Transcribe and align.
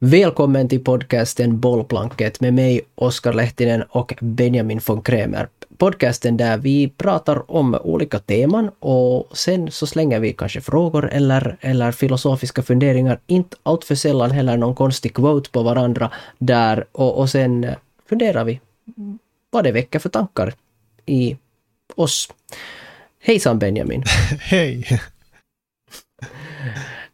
Välkommen 0.00 0.68
till 0.68 0.84
podcasten 0.84 1.60
Bollplanket 1.60 2.40
med 2.40 2.54
mig, 2.54 2.80
Oskar 2.94 3.32
Lehtinen 3.32 3.82
och 3.82 4.14
Benjamin 4.20 4.80
von 4.86 5.02
Kremer. 5.02 5.48
Podcasten 5.76 6.36
där 6.36 6.58
vi 6.58 6.88
pratar 6.88 7.50
om 7.50 7.74
olika 7.74 8.18
teman 8.18 8.70
och 8.78 9.36
sen 9.36 9.70
så 9.70 9.86
slänger 9.86 10.20
vi 10.20 10.32
kanske 10.32 10.60
frågor 10.60 11.10
eller, 11.10 11.56
eller 11.60 11.92
filosofiska 11.92 12.62
funderingar. 12.62 13.20
Inte 13.26 13.56
allt 13.62 13.84
för 13.84 13.94
sällan 13.94 14.30
heller 14.30 14.56
någon 14.56 14.74
konstig 14.74 15.14
quote 15.14 15.50
på 15.50 15.62
varandra 15.62 16.10
där 16.38 16.84
och, 16.92 17.18
och 17.18 17.30
sen 17.30 17.66
funderar 18.08 18.44
vi 18.44 18.60
vad 19.50 19.64
det 19.64 19.72
väcker 19.72 19.98
för 19.98 20.08
tankar 20.08 20.54
i 21.06 21.36
oss. 21.94 22.28
Hejsan 23.20 23.58
Benjamin! 23.58 24.04
Hej! 24.40 25.00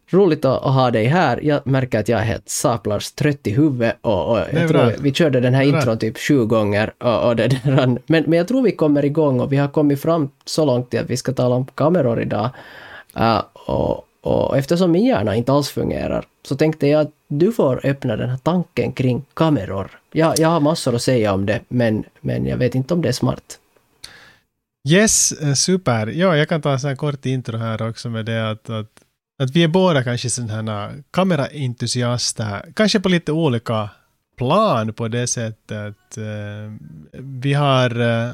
Roligt 0.09 0.45
att 0.45 0.61
ha 0.61 0.91
dig 0.91 1.05
här. 1.05 1.39
Jag 1.43 1.67
märker 1.67 1.99
att 1.99 2.09
jag 2.09 2.19
är 2.19 2.23
helt 2.23 2.49
saplars 2.49 3.11
trött 3.11 3.47
i 3.47 3.51
huvudet 3.51 3.97
och, 4.01 4.31
och 4.31 4.39
jag 4.53 4.69
tror 4.69 4.93
vi 4.99 5.13
körde 5.13 5.39
den 5.39 5.53
här 5.53 5.63
intron 5.63 5.97
typ 5.97 6.17
sju 6.17 6.45
gånger. 6.45 6.93
Och, 6.97 7.27
och 7.27 7.35
det 7.35 7.47
där. 7.63 7.87
Men, 8.07 8.23
men 8.27 8.33
jag 8.33 8.47
tror 8.47 8.61
vi 8.61 8.71
kommer 8.71 9.05
igång 9.05 9.39
och 9.39 9.53
vi 9.53 9.57
har 9.57 9.67
kommit 9.67 10.01
fram 10.01 10.29
så 10.45 10.65
långt 10.65 10.89
till 10.89 10.99
att 10.99 11.09
vi 11.09 11.17
ska 11.17 11.33
tala 11.33 11.55
om 11.55 11.65
kameror 11.65 12.21
idag. 12.21 12.49
Uh, 13.19 13.41
och, 13.53 14.05
och 14.21 14.57
eftersom 14.57 14.91
min 14.91 15.05
hjärna 15.05 15.35
inte 15.35 15.51
alls 15.51 15.69
fungerar 15.69 16.25
så 16.47 16.55
tänkte 16.55 16.87
jag 16.87 17.01
att 17.01 17.11
du 17.27 17.51
får 17.51 17.85
öppna 17.85 18.15
den 18.15 18.29
här 18.29 18.37
tanken 18.37 18.91
kring 18.91 19.25
kameror. 19.33 19.91
Jag, 20.11 20.39
jag 20.39 20.49
har 20.49 20.59
massor 20.59 20.95
att 20.95 21.01
säga 21.01 21.33
om 21.33 21.45
det 21.45 21.61
men, 21.67 22.03
men 22.21 22.45
jag 22.45 22.57
vet 22.57 22.75
inte 22.75 22.93
om 22.93 23.01
det 23.01 23.07
är 23.07 23.13
smart. 23.13 23.59
Yes, 24.89 25.31
eh, 25.31 25.53
super. 25.53 26.07
Ja, 26.07 26.37
jag 26.37 26.49
kan 26.49 26.61
ta 26.61 26.71
en 26.71 26.79
sån 26.79 26.87
här 26.87 26.95
kort 26.95 27.25
intro 27.25 27.57
här 27.57 27.89
också 27.89 28.09
med 28.09 28.25
det 28.25 28.51
att, 28.51 28.69
att 28.69 28.94
att 29.43 29.51
vi 29.51 29.63
är 29.63 29.67
båda 29.67 30.03
kanske 30.03 30.29
sådana 30.29 30.89
äh, 30.89 30.95
kameraentusiaster, 31.11 32.71
kanske 32.75 32.99
på 32.99 33.09
lite 33.09 33.31
olika 33.31 33.89
plan 34.37 34.93
på 34.93 35.07
det 35.07 35.27
sättet. 35.27 36.17
Uh, 36.17 36.73
vi 37.19 37.53
har, 37.53 38.01
uh, 38.01 38.31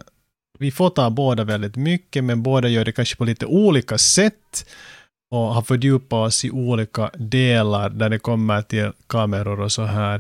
vi 0.60 0.72
fotar 0.72 1.10
båda 1.10 1.44
väldigt 1.44 1.76
mycket, 1.76 2.24
men 2.24 2.44
båda 2.44 2.68
gör 2.68 2.86
det 2.86 2.92
kanske 2.92 3.16
på 3.16 3.26
lite 3.26 3.46
olika 3.46 3.98
sätt 3.98 4.66
och 5.32 5.54
har 5.54 5.62
fördjupat 5.62 6.28
oss 6.28 6.46
i 6.46 6.52
olika 6.52 7.10
delar 7.14 7.90
där 7.90 8.10
det 8.10 8.20
kommer 8.20 8.62
till 8.62 8.92
kameror 9.08 9.60
och 9.60 9.72
så 9.72 9.84
här. 9.84 10.18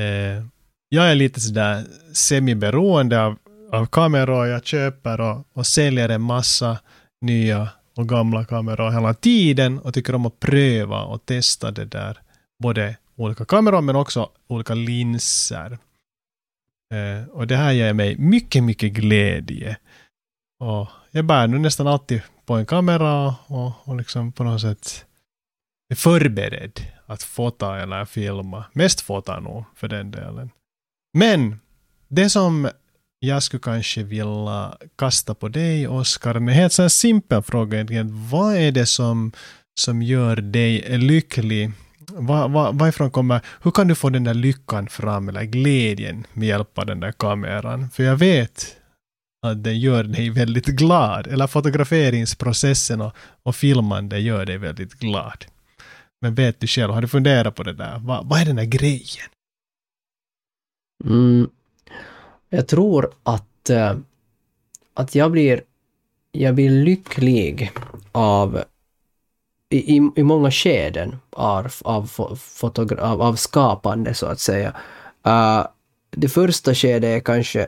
Uh, 0.00 0.46
jag 0.88 1.10
är 1.10 1.14
lite 1.14 1.40
sådär 1.40 1.84
semiberoende 2.12 3.22
av, 3.22 3.36
av 3.72 3.86
kameror, 3.86 4.46
jag 4.46 4.66
köper 4.66 5.20
och, 5.20 5.46
och 5.52 5.66
säljer 5.66 6.08
en 6.08 6.22
massa 6.22 6.78
nya 7.20 7.68
och 7.94 8.08
gamla 8.08 8.44
kameror 8.44 8.90
hela 8.90 9.14
tiden 9.14 9.78
och 9.78 9.94
tycker 9.94 10.14
om 10.14 10.26
att 10.26 10.40
pröva 10.40 11.02
och 11.02 11.26
testa 11.26 11.70
det 11.70 11.84
där. 11.84 12.18
Både 12.62 12.96
olika 13.16 13.44
kameror 13.44 13.80
men 13.80 13.96
också 13.96 14.30
olika 14.46 14.74
linser. 14.74 15.78
Eh, 16.94 17.28
och 17.30 17.46
det 17.46 17.56
här 17.56 17.72
ger 17.72 17.92
mig 17.92 18.16
mycket, 18.18 18.64
mycket 18.64 18.92
glädje. 18.92 19.76
Och 20.60 20.88
jag 21.10 21.24
bär 21.24 21.46
nu 21.46 21.58
nästan 21.58 21.86
alltid 21.86 22.22
på 22.46 22.54
en 22.54 22.66
kamera 22.66 23.34
och, 23.46 23.72
och 23.88 23.96
liksom 23.96 24.32
på 24.32 24.44
något 24.44 24.60
sätt 24.60 25.06
är 25.88 25.94
förberedd 25.94 26.80
att 27.06 27.22
fota 27.22 27.80
eller 27.80 28.04
filma. 28.04 28.64
Mest 28.72 29.00
fota 29.00 29.40
nog 29.40 29.64
för 29.74 29.88
den 29.88 30.10
delen. 30.10 30.50
Men 31.18 31.60
det 32.08 32.30
som 32.30 32.70
jag 33.24 33.42
skulle 33.42 33.60
kanske 33.60 34.02
vilja 34.02 34.76
kasta 34.96 35.34
på 35.34 35.48
dig, 35.48 35.88
Oskar, 35.88 36.34
en 36.34 36.48
helt 36.48 36.72
så 36.72 36.88
simpel 36.88 37.42
fråga 37.42 37.76
egentligen. 37.76 38.28
Vad 38.28 38.56
är 38.56 38.72
det 38.72 38.86
som, 38.86 39.32
som 39.80 40.02
gör 40.02 40.36
dig 40.36 40.98
lycklig? 40.98 41.72
Var, 42.12 42.48
var, 42.48 42.72
varifrån 42.72 43.10
kommer, 43.10 43.40
hur 43.62 43.70
kan 43.70 43.88
du 43.88 43.94
få 43.94 44.10
den 44.10 44.24
där 44.24 44.34
lyckan 44.34 44.88
fram, 44.88 45.28
eller 45.28 45.44
glädjen 45.44 46.26
med 46.32 46.48
hjälp 46.48 46.78
av 46.78 46.86
den 46.86 47.00
där 47.00 47.12
kameran? 47.12 47.90
För 47.90 48.02
jag 48.02 48.16
vet 48.16 48.76
att 49.46 49.64
den 49.64 49.80
gör 49.80 50.04
dig 50.04 50.30
väldigt 50.30 50.66
glad, 50.66 51.26
eller 51.26 51.46
fotograferingsprocessen 51.46 53.00
och, 53.00 53.12
och 53.42 53.56
filmande 53.56 54.18
gör 54.18 54.46
dig 54.46 54.58
väldigt 54.58 54.94
glad. 54.94 55.44
Men 56.20 56.34
vet 56.34 56.60
du 56.60 56.66
själv, 56.66 56.92
har 56.92 57.02
du 57.02 57.08
funderat 57.08 57.54
på 57.54 57.62
det 57.62 57.72
där? 57.72 57.98
Va, 57.98 58.22
vad 58.24 58.40
är 58.40 58.44
den 58.44 58.56
där 58.56 58.64
grejen? 58.64 59.28
Mm, 61.04 61.48
jag 62.54 62.68
tror 62.68 63.12
att, 63.22 63.70
eh, 63.70 63.96
att 64.94 65.14
jag 65.14 65.30
blir, 65.30 65.62
jag 66.32 66.54
blir 66.54 66.70
lycklig 66.70 67.72
av 68.12 68.62
i, 69.70 69.96
i 70.16 70.22
många 70.22 70.50
skeden 70.50 71.16
av, 71.30 71.72
av, 71.82 72.10
av, 72.98 73.22
av 73.22 73.34
skapande 73.34 74.14
så 74.14 74.26
att 74.26 74.40
säga. 74.40 74.76
Uh, 75.26 75.66
det 76.10 76.28
första 76.28 76.74
skedet 76.74 77.08
är 77.08 77.20
kanske 77.20 77.60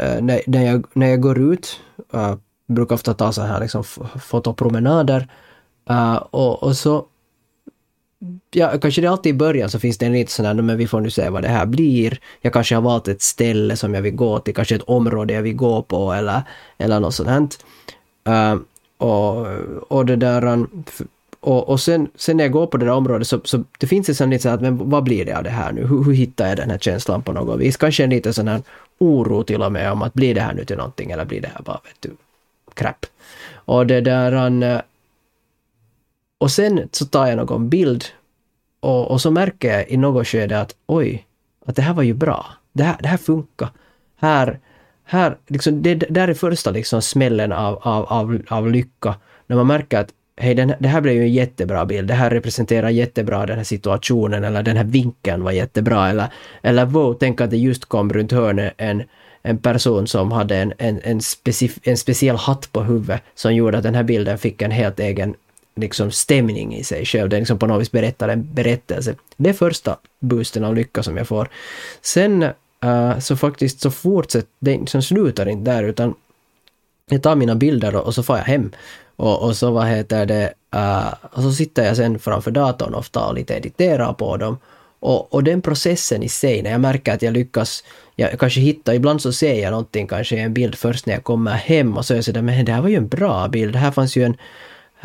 uh, 0.00 0.20
när, 0.20 0.40
när, 0.46 0.62
jag, 0.62 0.86
när 0.92 1.06
jag 1.06 1.20
går 1.20 1.38
ut, 1.38 1.80
uh, 2.14 2.34
brukar 2.66 2.94
ofta 2.94 3.14
ta 3.14 3.32
så 3.32 3.42
här 3.42 3.60
liksom 3.60 3.84
fotopromenader, 4.20 5.28
uh, 5.90 6.16
och, 6.16 6.62
och 6.62 6.76
så 6.76 7.06
ja, 8.50 8.78
kanske 8.78 9.00
det 9.00 9.06
alltid 9.06 9.30
i 9.30 9.38
början 9.38 9.70
så 9.70 9.78
finns 9.78 9.98
det 9.98 10.06
en 10.06 10.12
lite 10.12 10.32
sån 10.32 10.46
här, 10.46 10.54
men 10.54 10.76
vi 10.76 10.86
får 10.86 11.00
nu 11.00 11.10
se 11.10 11.28
vad 11.28 11.42
det 11.42 11.48
här 11.48 11.66
blir. 11.66 12.18
Jag 12.40 12.52
kanske 12.52 12.74
har 12.74 12.82
valt 12.82 13.08
ett 13.08 13.22
ställe 13.22 13.76
som 13.76 13.94
jag 13.94 14.02
vill 14.02 14.14
gå 14.14 14.38
till, 14.38 14.54
kanske 14.54 14.74
ett 14.74 14.82
område 14.82 15.34
jag 15.34 15.42
vill 15.42 15.56
gå 15.56 15.82
på 15.82 16.12
eller, 16.12 16.42
eller 16.78 17.00
något 17.00 17.14
sånt 17.14 17.28
här. 17.28 17.48
Uh, 18.28 18.60
och, 18.98 19.46
och 19.88 20.06
det 20.06 20.16
där, 20.16 20.44
um, 20.44 20.84
och, 21.40 21.68
och 21.68 21.80
sen, 21.80 22.08
sen 22.14 22.36
när 22.36 22.44
jag 22.44 22.52
går 22.52 22.66
på 22.66 22.76
det 22.76 22.84
där 22.84 22.92
området 22.92 23.28
så, 23.28 23.40
så 23.44 23.64
det 23.78 23.86
finns 23.86 24.06
det 24.06 24.14
sån 24.14 24.30
lite 24.30 24.42
så 24.42 24.58
men 24.60 24.90
vad 24.90 25.04
blir 25.04 25.24
det 25.24 25.36
av 25.36 25.44
det 25.44 25.50
här 25.50 25.72
nu? 25.72 25.86
Hur, 25.86 26.04
hur 26.04 26.12
hittar 26.12 26.48
jag 26.48 26.56
den 26.56 26.70
här 26.70 26.78
känslan 26.78 27.22
på 27.22 27.32
något 27.32 27.60
vis? 27.60 27.76
Kanske 27.76 28.04
en 28.04 28.10
liten 28.10 28.34
sån 28.34 28.48
här 28.48 28.62
oro 28.98 29.42
till 29.42 29.62
och 29.62 29.72
med 29.72 29.92
om 29.92 30.02
att 30.02 30.14
blir 30.14 30.34
det 30.34 30.40
här 30.40 30.54
nu 30.54 30.64
till 30.64 30.76
någonting 30.76 31.10
eller 31.10 31.24
blir 31.24 31.40
det 31.40 31.50
här 31.54 31.62
bara, 31.62 31.80
vet 31.84 31.96
du, 32.00 32.10
crap. 32.74 33.06
Och 33.54 33.86
det 33.86 34.00
där, 34.00 34.62
Uh, 34.62 34.80
och 36.38 36.50
sen 36.50 36.88
så 36.92 37.04
tar 37.04 37.26
jag 37.26 37.36
någon 37.36 37.68
bild 37.68 38.04
och, 38.80 39.10
och 39.10 39.20
så 39.20 39.30
märker 39.30 39.72
jag 39.72 39.88
i 39.88 39.96
något 39.96 40.26
skede 40.26 40.60
att 40.60 40.74
oj, 40.86 41.26
att 41.66 41.76
det 41.76 41.82
här 41.82 41.94
var 41.94 42.02
ju 42.02 42.14
bra. 42.14 42.46
Det 42.72 42.82
här, 42.82 42.96
det 43.00 43.08
här 43.08 43.16
funkar. 43.16 43.68
Här, 44.16 44.58
här 45.04 45.36
liksom, 45.46 45.82
det 45.82 45.94
där 45.94 46.28
är 46.28 46.34
första 46.34 46.70
liksom 46.70 47.02
smällen 47.02 47.52
av, 47.52 47.78
av, 47.82 48.04
av, 48.04 48.42
av 48.48 48.70
lycka. 48.70 49.14
När 49.46 49.56
man 49.56 49.66
märker 49.66 49.98
att 49.98 50.10
hej, 50.36 50.54
den, 50.54 50.72
det 50.78 50.88
här 50.88 51.00
blev 51.00 51.14
ju 51.14 51.22
en 51.22 51.32
jättebra 51.32 51.86
bild. 51.86 52.08
Det 52.08 52.14
här 52.14 52.30
representerar 52.30 52.88
jättebra 52.88 53.46
den 53.46 53.56
här 53.56 53.64
situationen 53.64 54.44
eller 54.44 54.62
den 54.62 54.76
här 54.76 54.84
vinkeln 54.84 55.44
var 55.44 55.52
jättebra. 55.52 56.08
Eller, 56.08 56.26
eller 56.62 56.84
wow, 56.84 57.16
tänk 57.20 57.40
att 57.40 57.50
det 57.50 57.56
just 57.56 57.84
kom 57.84 58.12
runt 58.12 58.32
hörnet 58.32 58.74
en, 58.76 59.02
en 59.42 59.58
person 59.58 60.06
som 60.06 60.32
hade 60.32 60.56
en, 60.56 60.72
en, 60.78 61.00
en, 61.04 61.20
specif, 61.20 61.78
en 61.82 61.96
speciell 61.96 62.36
hatt 62.36 62.72
på 62.72 62.82
huvudet 62.82 63.22
som 63.34 63.54
gjorde 63.54 63.78
att 63.78 63.84
den 63.84 63.94
här 63.94 64.02
bilden 64.02 64.38
fick 64.38 64.62
en 64.62 64.70
helt 64.70 65.00
egen 65.00 65.34
liksom 65.76 66.10
stämning 66.10 66.74
i 66.74 66.84
sig 66.84 67.04
själv. 67.04 67.28
Den 67.28 67.38
liksom 67.38 67.58
på 67.58 67.66
något 67.66 67.80
vis 67.80 67.92
berättar 67.92 68.28
en 68.28 68.54
berättelse. 68.54 69.14
Det 69.36 69.50
är 69.50 69.54
första 69.54 69.96
boosten 70.20 70.64
av 70.64 70.74
lycka 70.74 71.02
som 71.02 71.16
jag 71.16 71.28
får. 71.28 71.48
Sen 72.00 72.42
uh, 72.84 73.18
så 73.18 73.36
faktiskt 73.36 73.80
så 73.80 73.90
fortsätter 73.90 74.48
det 74.58 74.78
liksom 74.78 75.02
slutar 75.02 75.48
inte 75.48 75.70
där 75.70 75.82
utan 75.82 76.14
jag 77.10 77.22
tar 77.22 77.36
mina 77.36 77.54
bilder 77.54 77.96
och, 77.96 78.06
och 78.06 78.14
så 78.14 78.22
får 78.22 78.36
jag 78.36 78.44
hem. 78.44 78.72
Och, 79.16 79.42
och 79.42 79.56
så 79.56 79.70
vad 79.70 79.86
heter 79.86 80.26
det, 80.26 80.52
uh, 80.76 81.14
och 81.22 81.42
så 81.42 81.52
sitter 81.52 81.84
jag 81.84 81.96
sen 81.96 82.18
framför 82.18 82.50
datorn 82.50 82.94
ofta 82.94 83.26
och 83.26 83.34
lite 83.34 83.54
editerar 83.54 84.12
på 84.12 84.36
dem. 84.36 84.58
Och, 85.00 85.34
och 85.34 85.44
den 85.44 85.62
processen 85.62 86.22
i 86.22 86.28
sig, 86.28 86.62
när 86.62 86.70
jag 86.70 86.80
märker 86.80 87.14
att 87.14 87.22
jag 87.22 87.32
lyckas, 87.34 87.84
jag 88.16 88.38
kanske 88.40 88.60
hittar, 88.60 88.94
ibland 88.94 89.22
så 89.22 89.32
ser 89.32 89.62
jag 89.62 89.70
någonting, 89.70 90.06
kanske 90.06 90.36
en 90.36 90.54
bild 90.54 90.74
först 90.74 91.06
när 91.06 91.14
jag 91.14 91.24
kommer 91.24 91.52
hem 91.52 91.96
och 91.96 92.04
så 92.04 92.14
är 92.14 92.16
jag 92.16 92.24
sådär, 92.24 92.42
men 92.42 92.64
det 92.64 92.72
här 92.72 92.82
var 92.82 92.88
ju 92.88 92.96
en 92.96 93.08
bra 93.08 93.48
bild, 93.48 93.72
det 93.72 93.78
här 93.78 93.90
fanns 93.90 94.16
ju 94.16 94.24
en 94.24 94.36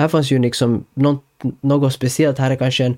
här 0.02 0.08
fanns 0.08 0.32
ju 0.32 0.40
liksom 0.40 0.86
något, 0.94 1.24
något 1.62 1.94
speciellt. 1.94 2.38
Här 2.38 2.52
är 2.52 2.56
kanske 2.56 2.86
en, 2.86 2.98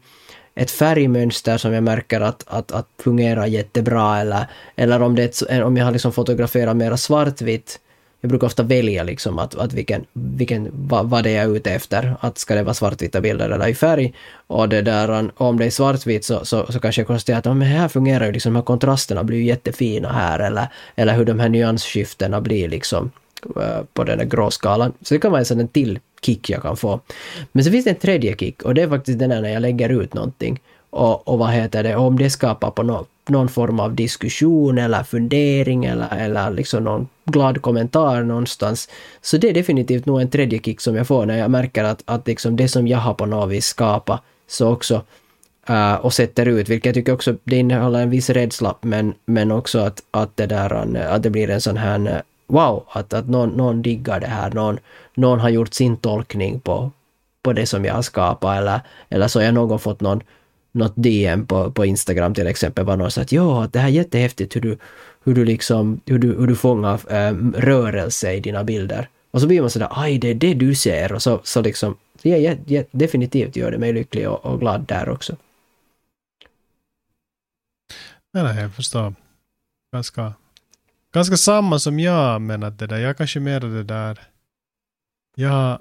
ett 0.56 0.72
färgmönster 0.72 1.58
som 1.58 1.74
jag 1.74 1.84
märker 1.84 2.22
att, 2.22 2.44
att, 2.48 2.72
att 2.72 2.88
fungerar 3.04 3.46
jättebra 3.46 4.20
eller, 4.20 4.46
eller 4.76 5.02
om, 5.02 5.16
det 5.16 5.24
ett, 5.24 5.64
om 5.64 5.78
jag 5.78 5.86
har 5.86 5.92
liksom 5.92 6.12
fotograferat 6.12 6.76
mera 6.76 6.98
svartvitt. 6.98 7.80
Jag 8.22 8.30
brukar 8.30 8.48
ofta 8.48 8.64
välja 8.64 9.04
liksom 9.04 9.40
att, 9.40 9.56
att 9.56 9.74
vilken, 9.74 10.06
vilken, 10.14 10.70
vad, 10.74 11.10
vad 11.10 11.24
det 11.24 11.30
är 11.30 11.36
jag 11.36 11.52
är 11.52 11.56
ute 11.56 11.72
efter. 11.72 12.16
Att 12.20 12.38
ska 12.38 12.56
det 12.56 12.64
vara 12.64 12.74
svartvita 12.74 13.22
bilder 13.22 13.50
eller 13.50 13.68
i 13.68 13.76
färg. 13.76 14.14
Och 14.48 14.70
det 14.70 14.82
där, 14.82 15.32
om 15.36 15.60
det 15.60 15.66
är 15.66 15.70
svartvitt 15.70 16.26
så, 16.26 16.46
så, 16.46 16.72
så 16.72 16.80
kanske 16.80 17.02
jag 17.02 17.08
konstaterar 17.08 17.38
att 17.38 17.58
men 17.58 17.62
här 17.62 17.88
fungerar 17.88 18.26
ju 18.26 18.32
liksom, 18.32 18.54
de 18.54 18.56
här 18.56 18.64
kontrasterna 18.64 19.24
blir 19.24 19.42
jättefina 19.42 20.12
här 20.12 20.40
eller, 20.40 20.68
eller 20.96 21.14
hur 21.14 21.26
de 21.26 21.40
här 21.40 21.50
nyansskiftena 21.50 22.42
blir 22.42 22.70
liksom 22.70 23.12
på 23.94 24.04
den 24.04 24.18
där 24.18 24.26
gråskalan. 24.26 24.94
Så 25.02 25.14
det 25.14 25.20
kan 25.20 25.32
vara 25.32 25.40
en 25.40 25.46
sån 25.46 25.68
till 25.68 26.00
kick 26.22 26.50
jag 26.50 26.62
kan 26.62 26.78
få. 26.78 27.00
Men 27.52 27.64
så 27.64 27.72
finns 27.72 27.86
det 27.86 27.92
en 27.92 27.96
tredje 27.96 28.36
kick 28.36 28.62
och 28.62 28.74
det 28.74 28.82
är 28.82 28.90
faktiskt 28.90 29.20
den 29.20 29.30
där 29.30 29.42
när 29.42 29.50
jag 29.50 29.62
lägger 29.62 29.90
ut 29.90 30.14
någonting 30.14 30.60
och, 30.90 31.28
och 31.28 31.40
vad 31.40 31.50
heter 31.50 31.84
det, 31.84 31.96
om 31.96 32.18
det 32.18 32.30
skapar 32.30 32.72
på 32.72 32.84
no, 32.84 33.06
någon 33.28 33.50
form 33.50 33.80
av 33.80 33.96
diskussion 33.96 34.78
eller 34.78 35.04
fundering 35.04 35.86
eller, 35.86 36.18
eller 36.18 36.52
liksom 36.52 36.84
någon 36.84 37.08
glad 37.26 37.62
kommentar 37.62 38.24
någonstans. 38.24 38.90
Så 39.22 39.38
det 39.38 39.50
är 39.50 39.54
definitivt 39.54 40.06
nog 40.06 40.22
en 40.22 40.30
tredje 40.30 40.60
kick 40.60 40.82
som 40.82 40.96
jag 40.96 41.08
får 41.08 41.26
när 41.26 41.38
jag 41.38 41.52
märker 41.52 41.84
att, 41.84 42.04
att 42.06 42.28
liksom 42.28 42.56
det 42.56 42.68
som 42.68 42.88
jag 42.88 42.98
har 42.98 43.14
på 43.14 43.26
något 43.26 43.52
vis 43.52 43.66
skapat 43.66 44.22
så 44.48 44.72
också 44.72 45.02
uh, 45.70 45.96
och 45.96 46.14
sätter 46.14 46.46
ut, 46.46 46.70
vilket 46.70 46.86
jag 46.86 46.96
tycker 46.96 47.14
också 47.14 47.36
det 47.44 47.56
innehåller 47.56 48.02
en 48.02 48.10
viss 48.10 48.30
rädsla, 48.30 48.76
men, 48.82 49.14
men 49.26 49.52
också 49.52 49.80
att, 49.80 50.04
att, 50.12 50.38
det 50.38 50.46
där, 50.46 50.96
eh, 50.96 51.14
att 51.14 51.24
det 51.24 51.30
blir 51.30 51.50
en 51.50 51.62
sån 51.62 51.78
här 51.78 52.08
eh, 52.08 52.22
wow, 52.48 52.86
att, 52.90 53.14
att 53.14 53.30
någon, 53.30 53.50
någon 53.50 53.82
diggar 53.82 54.20
det 54.20 54.28
här, 54.28 54.52
någon, 54.52 54.80
någon 55.14 55.40
har 55.40 55.50
gjort 55.50 55.74
sin 55.74 55.98
tolkning 55.98 56.60
på, 56.60 56.92
på 57.42 57.54
det 57.54 57.66
som 57.66 57.86
jag 57.86 57.94
har 57.94 58.02
skapat 58.02 58.58
eller, 58.58 58.80
eller 59.10 59.28
så 59.28 59.40
har 59.40 59.46
jag 59.46 59.54
någon 59.54 59.80
fått 59.80 60.02
någon, 60.02 60.22
något 60.72 60.94
DM 60.96 61.48
på, 61.48 61.72
på 61.72 61.86
Instagram 61.86 62.34
till 62.34 62.48
exempel, 62.48 62.86
var 62.86 62.98
någon 62.98 63.08
att 63.18 63.32
ja, 63.32 63.68
det 63.72 63.80
här 63.80 63.88
är 63.88 63.92
jättehäftigt 63.92 64.56
hur 64.56 64.62
du, 64.62 64.78
hur 65.24 65.36
du 65.36 65.46
liksom, 65.46 66.02
hur 66.06 66.20
du, 66.20 66.28
hur 66.28 66.48
du 66.48 66.56
fångar 66.56 67.14
äh, 67.14 67.34
rörelse 67.56 68.34
i 68.34 68.40
dina 68.40 68.64
bilder. 68.64 69.10
Och 69.32 69.42
så 69.42 69.48
blir 69.48 69.62
man 69.62 69.70
sådär, 69.70 69.88
aj 69.92 70.18
det 70.18 70.28
är 70.28 70.36
det 70.36 70.54
du 70.54 70.76
ser 70.76 71.14
och 71.14 71.22
så, 71.22 71.42
så 71.44 71.62
liksom, 71.62 71.98
ja, 72.22 72.38
ja, 72.38 72.56
ja, 72.66 72.84
definitivt 72.92 73.56
gör 73.56 73.72
det 73.72 73.78
mig 73.78 73.94
lycklig 73.94 74.30
och, 74.30 74.46
och 74.46 74.60
glad 74.60 74.86
där 74.88 75.10
också. 75.10 75.36
Nej, 78.34 78.62
jag 78.62 78.74
förstår. 78.74 79.14
Ganska, 79.94 80.34
ganska 81.14 81.38
samma 81.38 81.80
som 81.80 82.00
jag, 82.00 82.42
men 82.42 82.64
att 82.64 82.80
det 82.80 82.88
där, 82.88 82.98
jag 82.98 83.18
kanske 83.18 83.40
mer 83.40 83.60
det 83.60 83.84
där, 83.84 84.20
jag, 85.36 85.80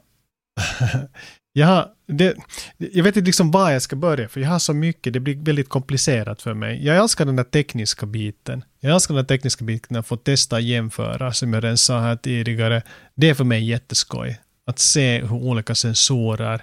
jag, 1.53 1.89
det, 2.07 2.37
jag 2.77 3.05
vet 3.05 3.17
inte 3.17 3.27
liksom 3.27 3.51
var 3.51 3.71
jag 3.71 3.83
ska 3.83 3.97
börja, 3.97 4.29
för 4.29 4.41
jag 4.41 4.49
har 4.49 4.59
så 4.59 4.75
mycket, 4.75 5.13
det 5.13 5.21
blir 5.21 5.37
väldigt 5.37 5.69
komplicerat 5.69 6.43
för 6.43 6.55
mig. 6.55 6.87
Jag 6.87 6.97
älskar 6.97 7.25
den 7.25 7.37
där 7.37 7.45
tekniska 7.45 8.07
biten. 8.07 8.65
Jag 8.81 8.95
älskar 8.95 9.15
den 9.15 9.25
där 9.25 9.37
tekniska 9.37 9.65
biten, 9.65 9.97
att 9.97 10.07
få 10.07 10.17
testa 10.17 10.57
och 10.57 10.63
jämföra, 10.63 11.33
som 11.33 11.53
jag 11.53 11.65
redan 11.65 11.79
sa 11.79 12.01
här 12.01 12.17
tidigare. 12.17 12.83
Det 13.15 13.31
är 13.31 13.35
för 13.35 13.45
mig 13.45 13.65
jätteskoj. 13.65 14.41
Att 14.67 14.79
se 14.79 15.21
hur 15.21 15.33
olika 15.33 15.75
sensorer 15.75 16.63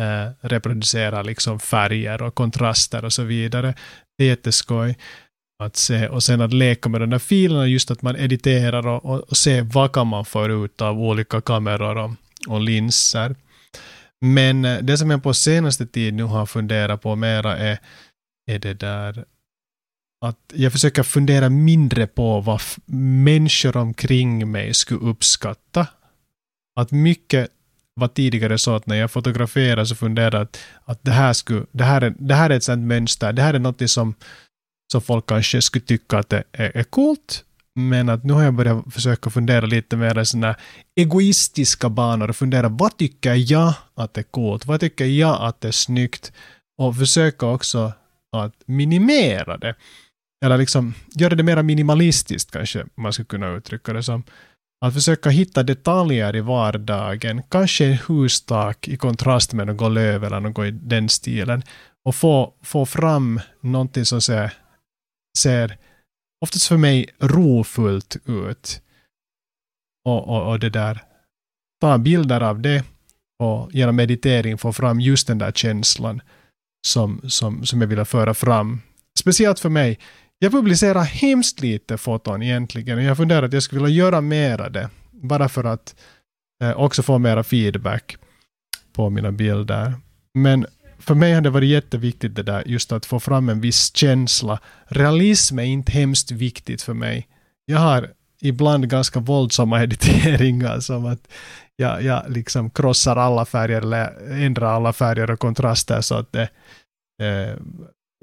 eh, 0.00 0.30
reproducerar 0.40 1.24
liksom 1.24 1.60
färger 1.60 2.22
och 2.22 2.34
kontraster 2.34 3.04
och 3.04 3.12
så 3.12 3.22
vidare. 3.22 3.74
Det 4.18 4.24
är 4.24 4.28
jätteskoj 4.28 4.96
att 5.58 5.76
se 5.76 6.08
och 6.08 6.22
sen 6.22 6.40
att 6.40 6.52
leka 6.52 6.88
med 6.88 7.00
de 7.00 7.10
där 7.10 7.18
filerna, 7.18 7.66
just 7.66 7.90
att 7.90 8.02
man 8.02 8.16
editerar 8.16 8.86
och, 8.86 9.04
och, 9.04 9.20
och 9.20 9.36
se 9.36 9.62
vad 9.62 9.92
kan 9.92 10.06
man 10.06 10.24
få 10.24 10.46
ut 10.46 10.80
av 10.82 11.00
olika 11.00 11.40
kameror 11.40 11.96
och, 11.96 12.10
och 12.48 12.60
linser. 12.60 13.36
Men 14.20 14.64
eh, 14.64 14.78
det 14.82 14.98
som 14.98 15.10
jag 15.10 15.22
på 15.22 15.34
senaste 15.34 15.86
tid 15.86 16.14
nu 16.14 16.22
har 16.22 16.46
funderat 16.46 17.02
på 17.02 17.16
mera 17.16 17.56
är, 17.56 17.78
är 18.50 18.58
det 18.58 18.74
där 18.74 19.24
att 20.20 20.52
jag 20.54 20.72
försöker 20.72 21.02
fundera 21.02 21.48
mindre 21.48 22.06
på 22.06 22.40
vad 22.40 22.60
människor 23.24 23.76
omkring 23.76 24.50
mig 24.50 24.74
skulle 24.74 25.00
uppskatta. 25.00 25.86
Att 26.80 26.90
mycket 26.90 27.48
var 27.94 28.08
tidigare 28.08 28.58
så 28.58 28.74
att 28.74 28.86
när 28.86 28.96
jag 28.96 29.10
fotograferar 29.10 29.84
så 29.84 29.94
funderar 29.94 30.32
jag 30.32 30.42
att, 30.42 30.58
att 30.84 31.04
det, 31.04 31.10
här 31.10 31.32
skulle, 31.32 31.66
det, 31.72 31.84
här 31.84 32.00
är, 32.00 32.14
det 32.18 32.34
här 32.34 32.50
är 32.50 32.56
ett 32.56 32.64
sånt 32.64 32.86
mönster, 32.86 33.32
det 33.32 33.42
här 33.42 33.54
är 33.54 33.58
något 33.58 33.90
som, 33.90 34.14
som 34.92 35.00
folk 35.00 35.26
kanske 35.26 35.62
skulle 35.62 35.84
tycka 35.84 36.18
att 36.18 36.28
det 36.28 36.44
är, 36.52 36.76
är 36.76 36.84
coolt, 36.84 37.44
men 37.74 38.08
att 38.08 38.24
nu 38.24 38.32
har 38.32 38.42
jag 38.42 38.54
börjat 38.54 38.94
försöka 38.94 39.30
fundera 39.30 39.66
lite 39.66 39.96
mer 39.96 40.18
i 40.18 40.24
sådana 40.24 40.54
egoistiska 40.96 41.88
banor 41.88 42.28
och 42.28 42.36
fundera 42.36 42.68
vad 42.68 42.96
tycker 42.96 43.34
jag 43.52 43.74
att 43.94 44.14
det 44.14 44.20
är 44.20 44.30
coolt? 44.30 44.66
Vad 44.66 44.80
tycker 44.80 45.04
jag 45.04 45.42
att 45.42 45.60
det 45.60 45.68
är 45.68 45.72
snyggt? 45.72 46.32
Och 46.78 46.96
försöka 46.96 47.46
också 47.46 47.92
att 48.36 48.54
minimera 48.66 49.56
det. 49.56 49.74
Eller 50.44 50.58
liksom 50.58 50.94
göra 51.14 51.34
det 51.34 51.42
mer 51.42 51.62
minimalistiskt 51.62 52.50
kanske 52.50 52.86
man 52.94 53.12
skulle 53.12 53.26
kunna 53.26 53.48
uttrycka 53.48 53.92
det 53.92 54.02
som. 54.02 54.22
Att 54.84 54.94
försöka 54.94 55.30
hitta 55.30 55.62
detaljer 55.62 56.36
i 56.36 56.40
vardagen, 56.40 57.42
kanske 57.48 57.86
en 57.86 57.98
hustak 58.08 58.88
i 58.88 58.96
kontrast 58.96 59.52
med 59.52 59.66
något 59.66 59.92
löv 59.92 60.24
eller 60.24 60.40
något 60.40 60.66
i 60.66 60.70
den 60.70 61.08
stilen. 61.08 61.62
Och 62.04 62.14
få, 62.14 62.54
få 62.62 62.86
fram 62.86 63.40
någonting 63.60 64.04
som 64.04 64.20
ser, 64.20 64.52
ser 65.38 65.78
oftast 66.44 66.66
för 66.66 66.76
mig 66.76 67.06
rofullt 67.18 68.16
ut. 68.26 68.82
Och, 70.04 70.28
och, 70.28 70.50
och 70.50 70.58
det 70.58 70.70
där, 70.70 71.02
ta 71.80 71.98
bilder 71.98 72.40
av 72.40 72.60
det 72.60 72.84
och 73.42 73.72
genom 73.72 73.96
meditering 73.96 74.58
få 74.58 74.72
fram 74.72 75.00
just 75.00 75.26
den 75.26 75.38
där 75.38 75.52
känslan 75.52 76.20
som, 76.86 77.20
som, 77.24 77.66
som 77.66 77.80
jag 77.80 77.88
ville 77.88 78.04
föra 78.04 78.34
fram. 78.34 78.80
Speciellt 79.18 79.60
för 79.60 79.68
mig. 79.68 79.98
Jag 80.38 80.52
publicerar 80.52 81.02
hemskt 81.02 81.60
lite 81.60 81.98
foton 81.98 82.42
egentligen. 82.42 83.04
Jag 83.04 83.16
funderar 83.16 83.42
att 83.42 83.52
jag 83.52 83.62
skulle 83.62 83.82
vilja 83.82 84.04
göra 84.04 84.20
mera 84.20 84.68
det. 84.68 84.90
Bara 85.10 85.48
för 85.48 85.64
att 85.64 85.94
eh, 86.62 86.72
också 86.80 87.02
få 87.02 87.18
mera 87.18 87.44
feedback 87.44 88.16
på 88.92 89.10
mina 89.10 89.32
bilder. 89.32 89.94
Men 90.34 90.66
för 90.98 91.14
mig 91.14 91.32
har 91.32 91.40
det 91.40 91.50
varit 91.50 91.68
jätteviktigt 91.68 92.34
det 92.34 92.42
där, 92.42 92.62
just 92.66 92.92
att 92.92 93.06
få 93.06 93.20
fram 93.20 93.48
en 93.48 93.60
viss 93.60 93.96
känsla. 93.96 94.58
Realism 94.86 95.58
är 95.58 95.64
inte 95.64 95.92
hemskt 95.92 96.30
viktigt 96.30 96.82
för 96.82 96.94
mig. 96.94 97.28
Jag 97.64 97.78
har 97.78 98.10
ibland 98.40 98.88
ganska 98.88 99.20
våldsamma 99.20 99.82
editeringar 99.82 100.80
som 100.80 101.06
att 101.06 101.28
jag, 101.76 102.02
jag 102.02 102.30
liksom 102.30 102.70
krossar 102.70 103.16
alla 103.16 103.44
färger 103.44 103.80
eller 103.80 104.32
ändrar 104.32 104.66
alla 104.66 104.92
färger 104.92 105.30
och 105.30 105.38
kontraster 105.38 106.00
så 106.00 106.14
att 106.14 106.32
det 106.32 106.48
eh, 107.22 107.56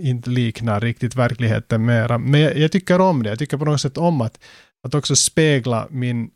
inte 0.02 0.30
liknar 0.30 0.80
riktigt 0.80 1.16
verkligheten 1.16 1.86
mera. 1.86 2.18
Men 2.18 2.42
jag, 2.42 2.58
jag, 2.58 2.72
tycker 2.72 3.02
om 3.02 3.24
det. 3.24 3.30
Jag 3.30 3.40
tycker 3.40 3.58
på 3.58 3.66
något 3.66 3.82
sätt 3.82 3.98
om 3.98 4.22
att, 4.22 4.40
att 4.88 4.96
också 4.96 5.16
spegla 5.16 5.88
min, 5.90 6.30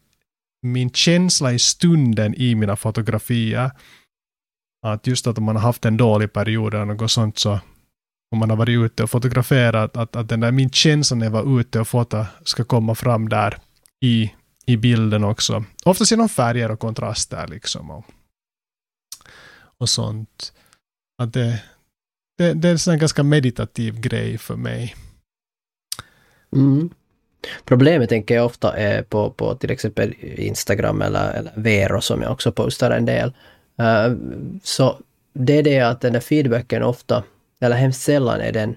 min 0.61 0.89
känsla 0.89 1.53
i 1.53 1.59
stunden 1.59 2.35
i 2.35 2.55
mina 2.55 2.75
fotografier. 2.75 3.71
Att 4.87 5.07
just 5.07 5.27
att 5.27 5.37
om 5.37 5.43
man 5.43 5.55
har 5.55 5.63
haft 5.63 5.85
en 5.85 5.97
dålig 5.97 6.33
period 6.33 6.73
eller 6.73 6.85
något 6.85 7.11
sånt 7.11 7.39
så 7.39 7.59
om 8.31 8.39
man 8.39 8.49
har 8.49 8.57
varit 8.57 8.79
ute 8.79 9.03
och 9.03 9.09
fotograferat, 9.09 9.97
att, 9.97 10.15
att 10.15 10.29
den 10.29 10.39
där 10.39 10.51
min 10.51 10.69
känsla 10.69 11.17
när 11.17 11.25
jag 11.25 11.31
var 11.31 11.59
ute 11.59 11.79
och 11.79 11.87
fota 11.87 12.27
ska 12.43 12.63
komma 12.63 12.95
fram 12.95 13.29
där 13.29 13.57
i, 14.01 14.33
i 14.65 14.77
bilden 14.77 15.23
också. 15.23 15.63
Oftast 15.85 16.11
genom 16.11 16.29
färger 16.29 16.71
och 16.71 16.79
kontraster 16.79 17.47
liksom. 17.47 17.91
Och, 17.91 18.05
och 19.77 19.89
sånt. 19.89 20.53
Att 21.21 21.33
det, 21.33 21.63
det, 22.37 22.53
det 22.53 22.69
är 22.69 22.89
en 22.89 22.99
ganska 22.99 23.23
meditativ 23.23 23.99
grej 23.99 24.37
för 24.37 24.55
mig. 24.55 24.95
Mm. 26.55 26.89
Problemet 27.65 28.09
tänker 28.09 28.35
jag 28.35 28.45
ofta 28.45 28.77
är 28.77 29.03
på, 29.03 29.29
på 29.29 29.55
till 29.55 29.71
exempel 29.71 30.13
Instagram 30.21 31.01
eller, 31.01 31.33
eller 31.33 31.53
Vero 31.55 32.01
som 32.01 32.21
jag 32.21 32.31
också 32.31 32.51
postar 32.51 32.91
en 32.91 33.05
del. 33.05 33.33
Uh, 33.81 34.17
så 34.63 34.97
det 35.33 35.57
är 35.57 35.63
det 35.63 35.79
att 35.79 36.01
den 36.01 36.13
där 36.13 36.19
feedbacken 36.19 36.83
ofta, 36.83 37.23
eller 37.61 37.75
hemskt 37.75 38.01
sällan 38.01 38.41
är 38.41 38.51
den 38.51 38.75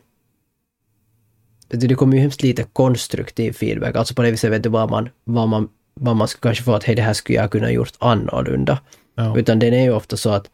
det 1.73 1.95
kommer 1.95 2.17
ju 2.17 2.21
hemskt 2.21 2.43
lite 2.43 2.65
konstruktiv 2.73 3.53
feedback, 3.53 3.97
alltså 3.97 4.15
på 4.15 4.23
det 4.23 4.31
viset 4.31 4.53
vet 4.53 4.63
du 4.63 4.69
vad 4.69 4.91
man, 4.91 5.09
vad 5.25 5.49
man, 5.49 5.69
vad 5.95 6.17
man 6.17 6.29
skulle 6.29 6.41
kanske 6.41 6.65
få 6.65 6.75
att 6.75 6.85
hej 6.85 6.97
det 6.97 7.03
här 7.03 7.13
skulle 7.13 7.39
jag 7.39 7.51
kunna 7.51 7.71
gjort 7.71 7.93
annorlunda. 7.99 8.79
Ja. 9.15 9.39
Utan 9.39 9.59
den 9.59 9.75
är 9.75 9.83
ju 9.83 9.93
ofta 9.93 10.17
så 10.17 10.31
att, 10.31 10.51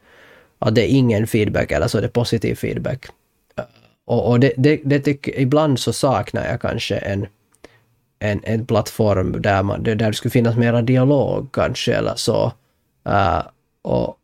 att 0.58 0.74
det 0.74 0.82
är 0.82 0.88
ingen 0.88 1.26
feedback 1.26 1.72
eller 1.72 1.88
så 1.88 1.98
är 1.98 2.02
det 2.02 2.08
positiv 2.08 2.54
feedback. 2.54 3.06
Och, 4.06 4.30
och 4.30 4.40
det, 4.40 4.52
det, 4.56 4.80
det 4.84 5.00
tycker, 5.00 5.40
ibland 5.40 5.78
så 5.78 5.92
saknar 5.92 6.46
jag 6.46 6.60
kanske 6.60 6.96
en, 6.96 7.26
en, 8.18 8.40
en 8.44 8.66
plattform 8.66 9.42
där, 9.42 9.62
man, 9.62 9.82
där 9.82 9.94
det 9.94 10.14
skulle 10.14 10.30
finnas 10.30 10.56
mera 10.56 10.82
dialog 10.82 11.48
kanske 11.52 11.94
eller 11.94 12.14
så. 12.14 12.52
Uh, 13.08 13.42
och, 13.82 14.17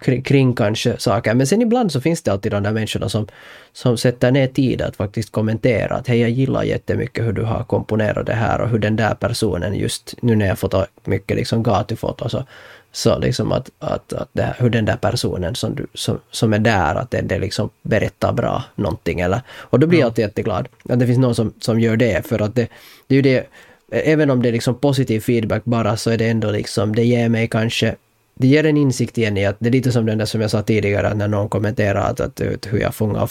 kring, 0.00 0.22
kring 0.22 0.54
kanske 0.54 0.98
saker. 0.98 1.34
Men 1.34 1.46
sen 1.46 1.62
ibland 1.62 1.92
så 1.92 2.00
finns 2.00 2.22
det 2.22 2.32
alltid 2.32 2.52
de 2.52 2.62
där 2.62 2.72
människorna 2.72 3.08
som, 3.08 3.26
som 3.72 3.96
sätter 3.96 4.30
ner 4.30 4.46
tid 4.46 4.82
att 4.82 4.96
faktiskt 4.96 5.32
kommentera 5.32 5.94
att 5.94 6.08
hej, 6.08 6.20
jag 6.20 6.30
gillar 6.30 6.62
jättemycket 6.62 7.24
hur 7.24 7.32
du 7.32 7.42
har 7.42 7.64
komponerat 7.64 8.26
det 8.26 8.34
här 8.34 8.60
och 8.60 8.68
hur 8.68 8.78
den 8.78 8.96
där 8.96 9.14
personen 9.14 9.74
just 9.74 10.14
nu 10.20 10.36
när 10.36 10.46
jag 10.46 10.58
fotar 10.58 10.86
mycket 11.04 11.36
liksom 11.36 11.62
gatufoto 11.62 12.28
så, 12.28 12.44
så 12.92 13.18
liksom 13.18 13.52
att, 13.52 13.70
att, 13.78 14.12
att 14.12 14.28
det, 14.32 14.54
hur 14.58 14.70
den 14.70 14.84
där 14.84 14.96
personen 14.96 15.54
som, 15.54 15.74
du, 15.74 15.86
som, 15.94 16.20
som 16.30 16.52
är 16.52 16.58
där, 16.58 16.94
att 16.94 17.10
det, 17.10 17.20
det 17.20 17.38
liksom 17.38 17.70
berättar 17.82 18.32
bra 18.32 18.64
någonting 18.74 19.20
eller 19.20 19.40
och 19.52 19.80
då 19.80 19.86
blir 19.86 19.98
jag 19.98 20.06
alltid 20.06 20.22
jätteglad 20.22 20.68
att 20.88 20.98
det 20.98 21.06
finns 21.06 21.18
någon 21.18 21.34
som, 21.34 21.52
som 21.60 21.80
gör 21.80 21.96
det 21.96 22.26
för 22.26 22.42
att 22.42 22.54
det, 22.54 22.68
det 23.06 23.14
är 23.14 23.16
ju 23.16 23.22
det 23.22 23.46
Även 23.90 24.30
om 24.30 24.42
det 24.42 24.48
är 24.48 24.52
liksom 24.52 24.74
positiv 24.74 25.20
feedback 25.20 25.64
bara 25.64 25.96
så 25.96 26.10
är 26.10 26.18
det 26.18 26.28
ändå 26.28 26.50
liksom, 26.50 26.94
det 26.94 27.04
ger 27.04 27.28
mig 27.28 27.48
kanske 27.48 27.94
det 28.34 28.46
ger 28.46 28.66
en 28.66 28.76
insikt 28.76 29.18
igen 29.18 29.36
i 29.36 29.46
att 29.46 29.56
det 29.58 29.68
är 29.68 29.72
lite 29.72 29.92
som 29.92 30.06
den 30.06 30.18
där 30.18 30.26
som 30.26 30.40
jag 30.40 30.50
sa 30.50 30.62
tidigare 30.62 31.14
när 31.14 31.28
någon 31.28 31.48
kommenterar 31.48 32.10
att, 32.10 32.20
att, 32.20 32.40
att 32.40 32.66
hur 32.72 32.78
jag 32.78 32.94
fångar 32.94 33.30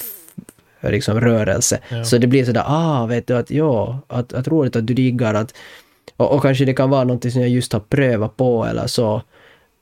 liksom 0.82 1.22
rörelse. 1.22 1.80
Ja. 1.90 2.04
Så 2.04 2.18
det 2.18 2.28
blir 2.28 2.46
sådär, 2.46 2.64
ah, 2.68 3.06
vet 3.06 3.28
du 3.28 3.38
att 3.38 3.52
ja, 3.52 4.00
att, 4.08 4.34
att 4.34 4.48
roligt 4.48 4.76
att 4.76 4.88
du 4.88 4.94
diggar 4.94 5.34
att 5.34 5.54
och, 6.18 6.32
och 6.32 6.42
kanske 6.42 6.66
det 6.66 6.74
kan 6.74 6.90
vara 6.90 7.04
någonting 7.04 7.32
som 7.32 7.42
jag 7.42 7.50
just 7.50 7.74
har 7.74 7.80
prövat 7.80 8.38
på 8.38 8.66
eller 8.66 8.88
så. 8.88 9.22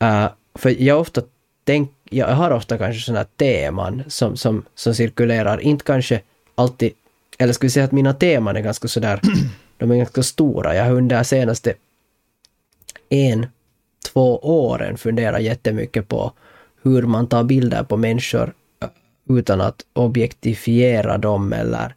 Uh, 0.04 0.28
för 0.56 0.82
jag 0.82 1.00
ofta 1.00 1.22
tänk, 1.63 1.92
jag 2.10 2.28
har 2.28 2.51
ofta 2.51 2.78
kanske 2.78 3.01
sådana 3.01 3.25
teman 3.38 4.04
som, 4.08 4.38
som, 4.38 4.66
som 4.75 4.96
cirkulerar, 4.96 5.60
inte 5.60 5.86
kanske 5.86 6.22
alltid, 6.56 6.92
eller 7.38 7.54
ska 7.54 7.66
vi 7.66 7.72
säga 7.72 7.86
att 7.86 7.92
mina 7.92 8.13
teman 8.13 8.56
är 8.56 8.62
ganska 8.62 8.88
sådär, 8.88 9.22
de 9.78 9.92
är 9.92 9.96
ganska 9.96 10.24
stora. 10.24 10.75
Jag 10.75 10.84
har 10.84 10.92
under 10.92 11.24
senaste 11.24 11.74
en 13.10 13.48
två 14.05 14.39
åren 14.39 14.98
funderat 14.98 15.41
jättemycket 15.41 16.08
på 16.08 16.31
hur 16.84 17.01
man 17.01 17.27
tar 17.27 17.43
bilder 17.43 17.84
på 17.84 17.98
människor 17.98 18.53
eh, 18.84 18.89
utan 19.38 19.62
att 19.62 19.86
objektifiera 19.93 21.17
dem 21.17 21.53
eller, 21.53 21.96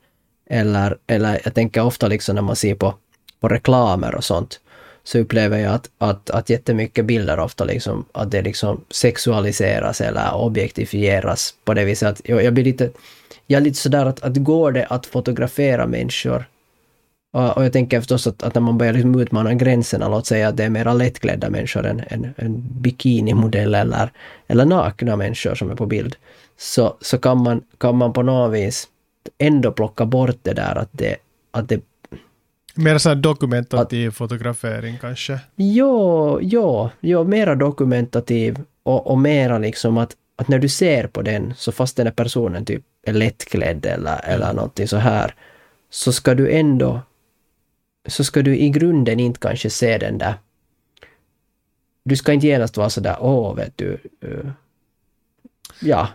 eller, 0.50 0.99
eller 1.06 1.40
jag 1.44 1.54
tänker 1.54 1.84
ofta 1.84 2.08
liksom 2.08 2.34
när 2.34 2.42
man 2.42 2.56
ser 2.56 2.75
på, 2.75 2.94
på 3.40 3.49
reklamer 3.49 4.14
och 4.14 4.25
sånt, 4.25 4.61
så 5.04 5.18
upplever 5.18 5.58
jag 5.58 5.75
att, 5.75 5.90
att, 5.99 6.30
att 6.30 6.50
jättemycket 6.50 7.04
bilder 7.04 7.38
ofta 7.38 7.64
liksom, 7.64 8.04
att 8.12 8.30
det 8.30 8.42
liksom 8.42 8.84
sexualiseras 8.90 10.00
eller 10.00 10.34
objektifieras 10.34 11.54
på 11.64 11.75
det 11.75 11.84
viset 11.84 12.08
att 12.08 12.20
jag, 12.25 12.44
jag 12.44 12.54
blir 12.54 12.64
lite, 12.64 12.90
jag 13.46 13.61
är 13.61 13.64
lite 13.64 13.78
sådär 13.78 14.06
att, 14.06 14.23
att 14.23 14.37
går 14.37 14.73
det 14.73 14.87
att 14.87 15.06
fotografera 15.06 15.87
människor 15.87 16.44
och, 17.34 17.64
jag 17.64 17.72
tänker 17.72 18.00
förstås 18.00 18.26
att, 18.26 18.42
att 18.42 18.54
när 18.54 18.62
man 18.62 18.78
börjar 18.78 18.92
liksom 18.92 19.20
utmana 19.20 19.54
gränserna, 19.54 20.08
låt 20.08 20.26
säga 20.26 20.48
att 20.48 20.56
det 20.56 20.64
är 20.64 20.70
mera 20.70 20.92
lättklädda 20.92 21.50
människor 21.50 21.86
än 21.86 22.02
en, 22.08 22.34
en 22.36 22.62
bikinimodell 22.80 23.74
eller, 23.74 24.12
eller 24.46 24.64
nakna 24.64 25.16
människor 25.16 25.54
som 25.54 25.70
är 25.70 25.74
på 25.74 25.86
bild, 25.86 26.16
så, 26.58 26.96
så 27.00 27.18
kan, 27.18 27.42
man, 27.42 27.62
kan 27.78 27.96
man 27.96 28.12
på 28.12 28.22
något 28.22 28.54
vis 28.54 28.88
ändå 29.38 29.72
plocka 29.72 30.06
bort 30.06 30.38
det 30.42 30.52
där 30.52 30.78
att 30.78 30.88
det, 30.92 31.16
att 31.50 31.68
det 31.68 31.80
Mer 32.74 32.98
så 32.98 33.14
dokumentativ 33.14 34.08
att, 34.08 34.14
fotografering 34.14 34.98
kanske? 35.00 35.38
Jo, 35.56 36.38
jo, 36.42 36.90
jo, 37.00 37.24
mera 37.24 37.54
dokumentativ 37.54 38.58
och, 38.82 39.06
och 39.06 39.18
mera 39.18 39.58
liksom 39.58 39.98
att, 39.98 40.16
att 40.36 40.48
när 40.48 40.58
du 40.58 40.68
ser 40.68 41.06
på 41.06 41.22
den, 41.22 41.54
så 41.56 41.72
fast 41.72 41.96
den 41.96 42.06
här 42.06 42.14
personen 42.14 42.64
typ 42.64 42.82
är 43.06 43.12
lättklädd 43.12 43.86
eller, 43.86 44.20
eller 44.24 44.52
någonting 44.52 44.88
så 44.88 44.96
här, 44.96 45.34
så 45.90 46.12
ska 46.12 46.34
du 46.34 46.52
ändå 46.52 47.00
så 48.06 48.25
ska 48.25 48.42
du 48.42 48.56
i 48.56 48.68
grunden 48.68 49.20
inte 49.20 49.40
kanske 49.40 49.70
se 49.70 49.99
den 49.99 50.18
där... 50.18 50.34
Du 52.04 52.16
ska 52.16 52.32
inte 52.32 52.46
genast 52.46 52.76
vara 52.76 52.90
sådär, 52.90 53.16
åh, 53.20 53.54
vet 53.54 53.73
du, 53.76 53.99
uh, 54.25 54.50
ja, 55.80 56.08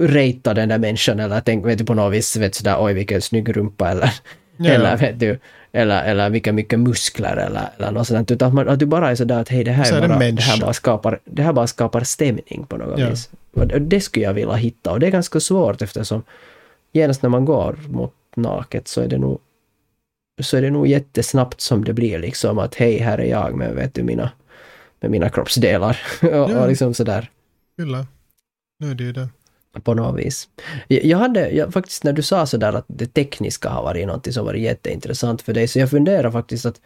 rejta 0.00 0.54
den 0.54 0.68
där 0.68 0.78
människan 0.78 1.20
eller 1.20 1.40
tänk, 1.40 1.66
vet 1.66 1.78
du, 1.78 1.84
på 1.84 1.94
något 1.94 2.12
vis, 2.12 2.36
vet 2.36 2.54
sådär, 2.54 2.76
oj, 2.78 2.94
vilken 2.94 3.22
snygg 3.22 3.56
rumpa 3.56 3.90
eller, 3.90 4.14
ja. 4.56 4.70
eller 4.70 4.96
vet 4.96 5.20
du, 5.20 5.38
eller, 5.72 6.04
eller 6.04 6.30
vilka 6.30 6.52
mycket 6.52 6.78
muskler 6.78 7.36
eller, 7.36 7.68
eller 7.76 7.90
något 7.90 8.06
sådant, 8.06 8.30
utan 8.30 8.48
att, 8.48 8.54
man, 8.54 8.68
att 8.68 8.78
du 8.78 8.86
bara 8.86 9.10
är 9.10 9.14
sådär 9.14 9.40
att 9.40 9.48
hej, 9.48 9.64
det 9.64 9.72
här, 9.72 10.02
är 10.02 10.08
bara, 10.08 10.18
det, 10.18 10.42
här 10.42 10.60
bara 10.60 10.72
skapar, 10.72 11.20
det 11.24 11.42
här 11.42 11.52
bara 11.52 11.66
skapar 11.66 12.00
stämning 12.00 12.66
på 12.68 12.76
något 12.76 13.00
ja. 13.00 13.10
vis. 13.10 13.30
Det 13.80 14.00
skulle 14.00 14.24
jag 14.24 14.34
vilja 14.34 14.54
hitta 14.54 14.92
och 14.92 15.00
det 15.00 15.06
är 15.06 15.10
ganska 15.10 15.40
svårt 15.40 15.82
eftersom 15.82 16.22
genast 16.92 17.22
när 17.22 17.30
man 17.30 17.44
går 17.44 17.78
mot 17.88 18.14
naket 18.36 18.88
så 18.88 19.00
är 19.00 19.08
det 19.08 19.18
nog 19.18 19.40
så 20.42 20.56
är 20.56 20.62
det 20.62 20.70
nog 20.70 20.86
jättesnabbt 20.86 21.60
som 21.60 21.84
det 21.84 21.92
blir 21.92 22.18
liksom 22.18 22.58
att 22.58 22.74
hej, 22.74 22.98
här 22.98 23.18
är 23.18 23.24
jag 23.24 23.54
med, 23.56 23.74
vet 23.74 23.94
du, 23.94 24.02
mina, 24.02 24.30
med 25.00 25.10
mina 25.10 25.28
kroppsdelar. 25.28 26.00
och, 26.22 26.28
ja. 26.28 26.62
och 26.62 26.68
liksom 26.68 26.94
sådär. 26.94 27.30
Kyllä. 27.78 28.06
Nu 28.78 28.90
är 28.90 28.94
det 28.94 29.04
ju 29.04 29.12
det. 29.12 29.28
På 29.82 29.94
något 29.94 30.18
vis. 30.18 30.48
Jag 30.88 31.18
hade, 31.18 31.50
jag, 31.50 31.72
faktiskt 31.72 32.04
när 32.04 32.12
du 32.12 32.22
sa 32.22 32.46
sådär 32.46 32.72
att 32.72 32.84
det 32.88 33.06
tekniska 33.06 33.68
har 33.68 33.82
varit 33.82 34.06
någonting 34.06 34.32
som 34.32 34.46
varit 34.46 34.62
jätteintressant 34.62 35.42
för 35.42 35.52
dig, 35.52 35.68
så 35.68 35.78
jag 35.78 35.90
funderar 35.90 36.30
faktiskt 36.30 36.66
att, 36.66 36.80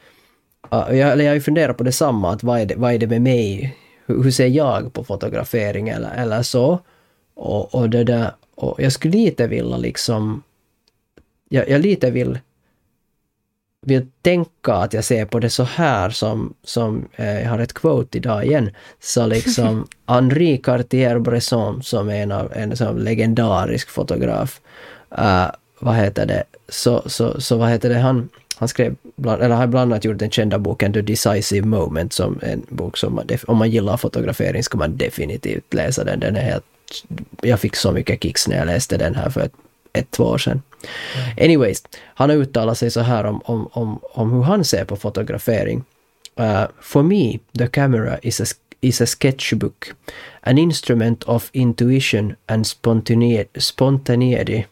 jag, 0.70 0.98
eller 0.98 1.24
jag 1.24 1.44
funderar 1.44 1.72
på 1.72 1.84
detsamma, 1.84 2.32
att 2.32 2.42
vad 2.42 2.60
är 2.60 2.66
det, 2.66 2.74
vad 2.76 2.94
är 2.94 2.98
det 2.98 3.06
med 3.06 3.22
mig? 3.22 3.76
Hur, 4.06 4.22
hur 4.22 4.30
ser 4.30 4.46
jag 4.46 4.92
på 4.92 5.04
fotografering 5.04 5.88
eller, 5.88 6.14
eller 6.14 6.42
så? 6.42 6.78
Och, 7.34 7.74
och 7.74 7.90
det 7.90 8.04
där, 8.04 8.30
och 8.54 8.82
jag 8.82 8.92
skulle 8.92 9.16
lite 9.16 9.46
vilja 9.46 9.76
liksom, 9.76 10.42
jag, 11.48 11.68
jag 11.68 11.80
lite 11.80 12.10
vill 12.10 12.38
vill 13.84 14.06
tänka 14.22 14.72
att 14.72 14.92
jag 14.92 15.04
ser 15.04 15.24
på 15.24 15.38
det 15.38 15.50
så 15.50 15.62
här 15.62 16.10
som, 16.10 16.54
som 16.64 17.08
eh, 17.16 17.42
jag 17.42 17.50
har 17.50 17.58
ett 17.58 17.72
quote 17.72 18.18
idag 18.18 18.44
igen, 18.44 18.70
så 19.00 19.26
liksom 19.26 19.86
Henri 20.06 20.56
Cartier-Bresson 20.56 21.82
som 21.82 22.08
är 22.08 22.22
en, 22.22 22.32
av, 22.32 22.52
en 22.54 22.76
som 22.76 22.98
legendarisk 22.98 23.90
fotograf, 23.90 24.60
uh, 25.18 25.46
vad 25.78 25.94
heter 25.94 26.26
det, 26.26 26.44
så, 26.68 27.02
så, 27.06 27.40
så 27.40 27.56
vad 27.56 27.68
heter 27.68 27.88
det, 27.88 27.98
han, 27.98 28.28
han 28.56 28.68
skrev, 28.68 28.94
bland, 29.16 29.42
eller 29.42 29.54
har 29.54 29.66
bland 29.66 29.92
annat 29.92 30.04
gjort 30.04 30.18
den 30.18 30.30
kända 30.30 30.58
boken 30.58 30.92
The 30.92 31.02
Decisive 31.02 31.66
Moment 31.66 32.12
som 32.12 32.38
en 32.42 32.66
bok 32.68 32.96
som 32.96 33.14
man, 33.14 33.28
om 33.46 33.56
man 33.56 33.70
gillar 33.70 33.96
fotografering 33.96 34.62
ska 34.62 34.78
man 34.78 34.96
definitivt 34.96 35.74
läsa 35.74 36.04
den. 36.04 36.20
Den 36.20 36.36
är 36.36 36.42
helt, 36.42 36.64
jag 37.40 37.60
fick 37.60 37.76
så 37.76 37.92
mycket 37.92 38.22
kicks 38.22 38.48
när 38.48 38.56
jag 38.56 38.66
läste 38.66 38.96
den 38.96 39.14
här 39.14 39.30
för 39.30 39.40
ett, 39.40 39.52
ett 39.92 40.10
två 40.10 40.24
år 40.24 40.38
sedan. 40.38 40.62
Anyways, 41.40 41.82
han 42.14 42.30
har 42.30 42.36
uttalat 42.36 42.78
sig 42.78 42.90
så 42.90 43.00
här 43.00 43.24
om, 43.24 43.40
om, 43.44 43.68
om, 43.72 44.00
om 44.02 44.32
hur 44.32 44.42
han 44.42 44.64
ser 44.64 44.84
på 44.84 44.96
fotografering. 44.96 45.84
Uh, 46.40 46.64
for 46.80 47.02
me, 47.02 47.38
the 47.58 47.66
camera 47.66 48.18
is 48.22 48.40
a, 48.40 48.44
is 48.80 49.00
a 49.00 49.06
sketchbook, 49.06 49.92
an 50.40 50.58
instrument 50.58 51.24
of 51.24 51.50
intuition 51.52 52.34
and 52.46 52.66
spontaneity. 53.58 54.66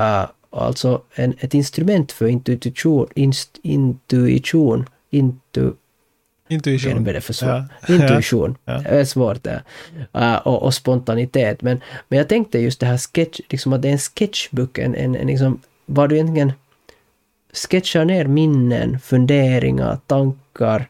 Uh, 0.00 0.26
alltså 0.50 1.02
en, 1.14 1.34
ett 1.40 1.54
instrument 1.54 2.12
för 2.12 2.26
intuition, 2.26 3.06
inst, 3.14 3.58
intuition, 3.62 4.86
intu, 5.10 5.72
Intuition. 6.48 7.08
Är 7.08 7.20
för 7.20 7.32
svårt. 7.32 7.48
Ja. 7.48 7.66
Intuition. 7.94 8.56
Ja. 8.64 8.82
Är 8.84 9.04
svårt 9.04 9.42
det. 9.42 9.62
Uh, 10.18 10.34
och, 10.34 10.62
och, 10.62 10.74
spontanitet. 10.74 11.62
Men, 11.62 11.80
men 12.08 12.18
jag 12.18 12.28
tänkte 12.28 12.58
just 12.58 12.80
det 12.80 12.86
här 12.86 12.98
sketch, 12.98 13.40
liksom 13.48 13.72
att 13.72 13.82
det 13.82 13.88
är 13.88 13.92
en 13.92 13.98
sketchbook, 13.98 14.78
en, 14.78 14.94
en, 14.94 15.16
en 15.16 15.26
liksom, 15.26 15.60
vad 15.86 16.08
du 16.08 16.14
egentligen 16.14 16.52
sketchar 17.52 18.04
ner 18.04 18.24
minnen, 18.24 19.00
funderingar, 19.00 19.98
tankar. 20.06 20.88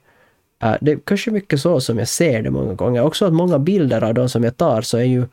Uh, 0.64 0.76
det 0.80 0.92
är 0.92 0.98
kanske 1.04 1.30
mycket 1.30 1.60
så 1.60 1.80
som 1.80 1.98
jag 1.98 2.08
ser 2.08 2.42
det 2.42 2.50
många 2.50 2.74
gånger. 2.74 3.02
Också 3.02 3.24
att 3.24 3.32
många 3.32 3.58
bilder 3.58 4.04
av 4.04 4.14
de 4.14 4.28
som 4.28 4.44
jag 4.44 4.56
tar 4.56 4.82
så 4.82 4.98
är 4.98 5.04
ju 5.04 5.26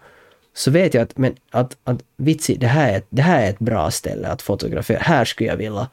så 0.53 0.71
vet 0.71 0.93
jag 0.93 1.03
att, 1.03 1.17
men 1.17 1.35
att, 1.51 1.77
att 1.83 2.03
vitsi, 2.17 2.55
det 2.55 2.67
här, 2.67 2.93
är, 2.93 3.01
det 3.09 3.21
här 3.21 3.45
är 3.45 3.49
ett 3.49 3.59
bra 3.59 3.91
ställe 3.91 4.27
att 4.27 4.41
fotografera. 4.41 4.99
Här 4.99 5.25
skulle 5.25 5.49
jag 5.49 5.57
vilja 5.57 5.87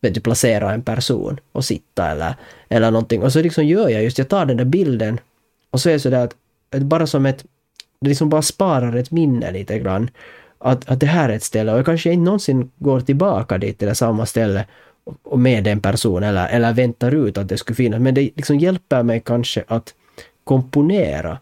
du, 0.00 0.20
placera 0.20 0.72
en 0.72 0.82
person 0.82 1.40
och 1.52 1.64
sitta 1.64 2.10
eller, 2.10 2.34
eller 2.68 2.90
någonting. 2.90 3.22
Och 3.22 3.32
så 3.32 3.42
liksom 3.42 3.64
gör 3.64 3.88
jag 3.88 4.02
just, 4.02 4.18
jag 4.18 4.28
tar 4.28 4.46
den 4.46 4.56
där 4.56 4.64
bilden 4.64 5.20
och 5.70 5.80
så 5.80 5.88
är 5.88 5.92
det 5.92 6.00
sådär 6.00 6.24
att, 6.24 6.34
att 6.70 6.82
bara 6.82 7.06
som 7.06 7.26
ett, 7.26 7.44
det 8.00 8.08
liksom 8.08 8.28
bara 8.28 8.42
sparar 8.42 8.96
ett 8.96 9.10
minne 9.10 9.52
lite 9.52 9.78
grann. 9.78 10.10
Att, 10.58 10.88
att 10.88 11.00
det 11.00 11.06
här 11.06 11.28
är 11.28 11.32
ett 11.32 11.42
ställe 11.42 11.72
och 11.72 11.78
jag 11.78 11.86
kanske 11.86 12.12
inte 12.12 12.24
någonsin 12.24 12.70
går 12.78 13.00
tillbaka 13.00 13.58
dit 13.58 13.78
till 13.78 13.88
det 13.88 13.94
samma 13.94 14.26
ställe 14.26 14.64
och 15.22 15.38
med 15.38 15.64
den 15.64 15.80
personen 15.80 16.28
eller, 16.28 16.48
eller 16.48 16.72
väntar 16.72 17.14
ut 17.14 17.38
att 17.38 17.48
det 17.48 17.58
skulle 17.58 17.76
finnas. 17.76 18.00
Men 18.00 18.14
det 18.14 18.20
liksom 18.20 18.58
hjälper 18.58 19.02
mig 19.02 19.22
kanske 19.24 19.64
att 19.66 19.94
komponera 20.44 21.38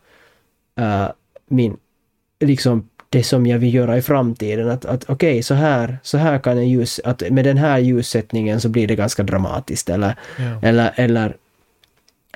uh, 0.80 1.08
min, 1.48 1.76
liksom 2.40 2.88
det 3.08 3.22
som 3.22 3.46
jag 3.46 3.58
vill 3.58 3.74
göra 3.74 3.96
i 3.96 4.02
framtiden. 4.02 4.70
Att, 4.70 4.84
att 4.84 5.04
okej, 5.04 5.32
okay, 5.32 5.42
så, 5.42 5.54
här, 5.54 5.98
så 6.02 6.18
här 6.18 6.38
kan 6.38 6.58
en 6.58 6.68
ljus... 6.68 7.00
Att 7.04 7.22
med 7.30 7.44
den 7.44 7.56
här 7.56 7.78
ljussättningen 7.78 8.60
så 8.60 8.68
blir 8.68 8.86
det 8.86 8.96
ganska 8.96 9.22
dramatiskt. 9.22 9.90
Eller, 9.90 10.16
ja. 10.38 10.68
eller, 10.68 10.92
eller, 10.96 11.36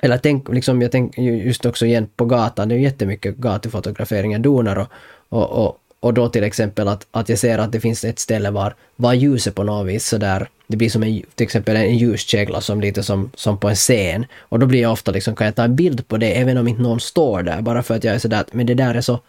eller 0.01 0.17
tänk, 0.17 0.49
liksom, 0.49 0.81
jag 0.81 0.91
tänker 0.91 1.21
just 1.21 1.65
också 1.65 1.85
igen 1.85 2.07
på 2.15 2.25
gatan, 2.25 2.69
det 2.69 2.75
är 2.75 2.79
jättemycket 2.79 3.37
gatufotografering 3.37 4.31
jag 4.31 4.41
donar 4.41 4.75
och, 4.75 4.87
och, 5.29 5.65
och, 5.65 5.77
och 5.99 6.13
då 6.13 6.29
till 6.29 6.43
exempel 6.43 6.87
att, 6.87 7.07
att 7.11 7.29
jag 7.29 7.39
ser 7.39 7.57
att 7.57 7.71
det 7.71 7.79
finns 7.79 8.03
ett 8.03 8.19
ställe 8.19 8.51
var, 8.51 8.75
var 8.95 9.13
ljuset 9.13 9.55
på 9.55 9.63
något 9.63 9.87
vis 9.87 10.05
sådär, 10.05 10.47
det 10.67 10.77
blir 10.77 10.89
som 10.89 11.03
en, 11.03 11.21
till 11.35 11.43
exempel 11.43 11.75
en 11.75 11.97
ljuskägla 11.97 12.61
som 12.61 12.81
lite 12.81 13.03
som, 13.03 13.31
som 13.35 13.57
på 13.57 13.69
en 13.69 13.75
scen. 13.75 14.25
Och 14.39 14.59
då 14.59 14.65
blir 14.65 14.81
jag 14.81 14.91
ofta 14.91 15.11
liksom, 15.11 15.35
kan 15.35 15.45
jag 15.45 15.55
ta 15.55 15.63
en 15.63 15.75
bild 15.75 16.07
på 16.07 16.17
det 16.17 16.33
även 16.33 16.57
om 16.57 16.67
inte 16.67 16.81
någon 16.81 16.99
står 16.99 17.43
där, 17.43 17.61
bara 17.61 17.83
för 17.83 17.95
att 17.95 18.03
jag 18.03 18.15
är 18.15 18.19
sådär, 18.19 18.43
men 18.51 18.65
det 18.65 18.73
där 18.73 18.95
är 18.95 19.01
så 19.01 19.19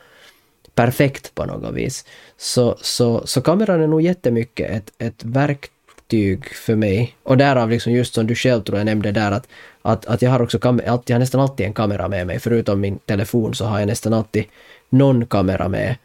perfekt 0.75 1.35
på 1.35 1.45
något 1.45 1.75
vis. 1.75 2.05
Så, 2.37 2.77
så, 2.81 3.27
så 3.27 3.41
kameran 3.41 3.83
är 3.83 3.87
nog 3.87 4.03
jättemycket 4.03 4.71
ett, 4.71 4.93
ett 4.99 5.25
verktyg 5.25 6.55
för 6.55 6.75
mig. 6.77 7.17
Och 7.23 7.37
därav 7.37 7.71
liksom 7.71 7.93
just 7.93 8.15
som 8.15 8.27
du 8.27 8.35
själv 8.35 8.63
tror 8.63 8.79
jag 8.79 8.85
nämnde 8.85 9.13
där 9.13 9.33
att, 9.33 9.49
att, 9.83 10.07
att 10.07 10.23
jag 10.23 10.31
har 10.31 10.43
också 10.43 10.59
kam- 10.59 10.83
jag 10.85 11.15
har 11.15 11.19
nästan 11.19 11.41
alltid 11.41 11.67
en 11.67 11.73
kamera 11.73 12.09
med 12.09 12.27
mig. 12.27 12.39
Förutom 12.39 12.81
min 12.81 12.99
telefon 12.99 13.55
så 13.55 13.65
har 13.65 13.79
jag 13.79 13.87
nästan 13.87 14.13
alltid 14.13 14.45
någon 14.91 15.27
kamera 15.27 15.69
med. 15.69 15.97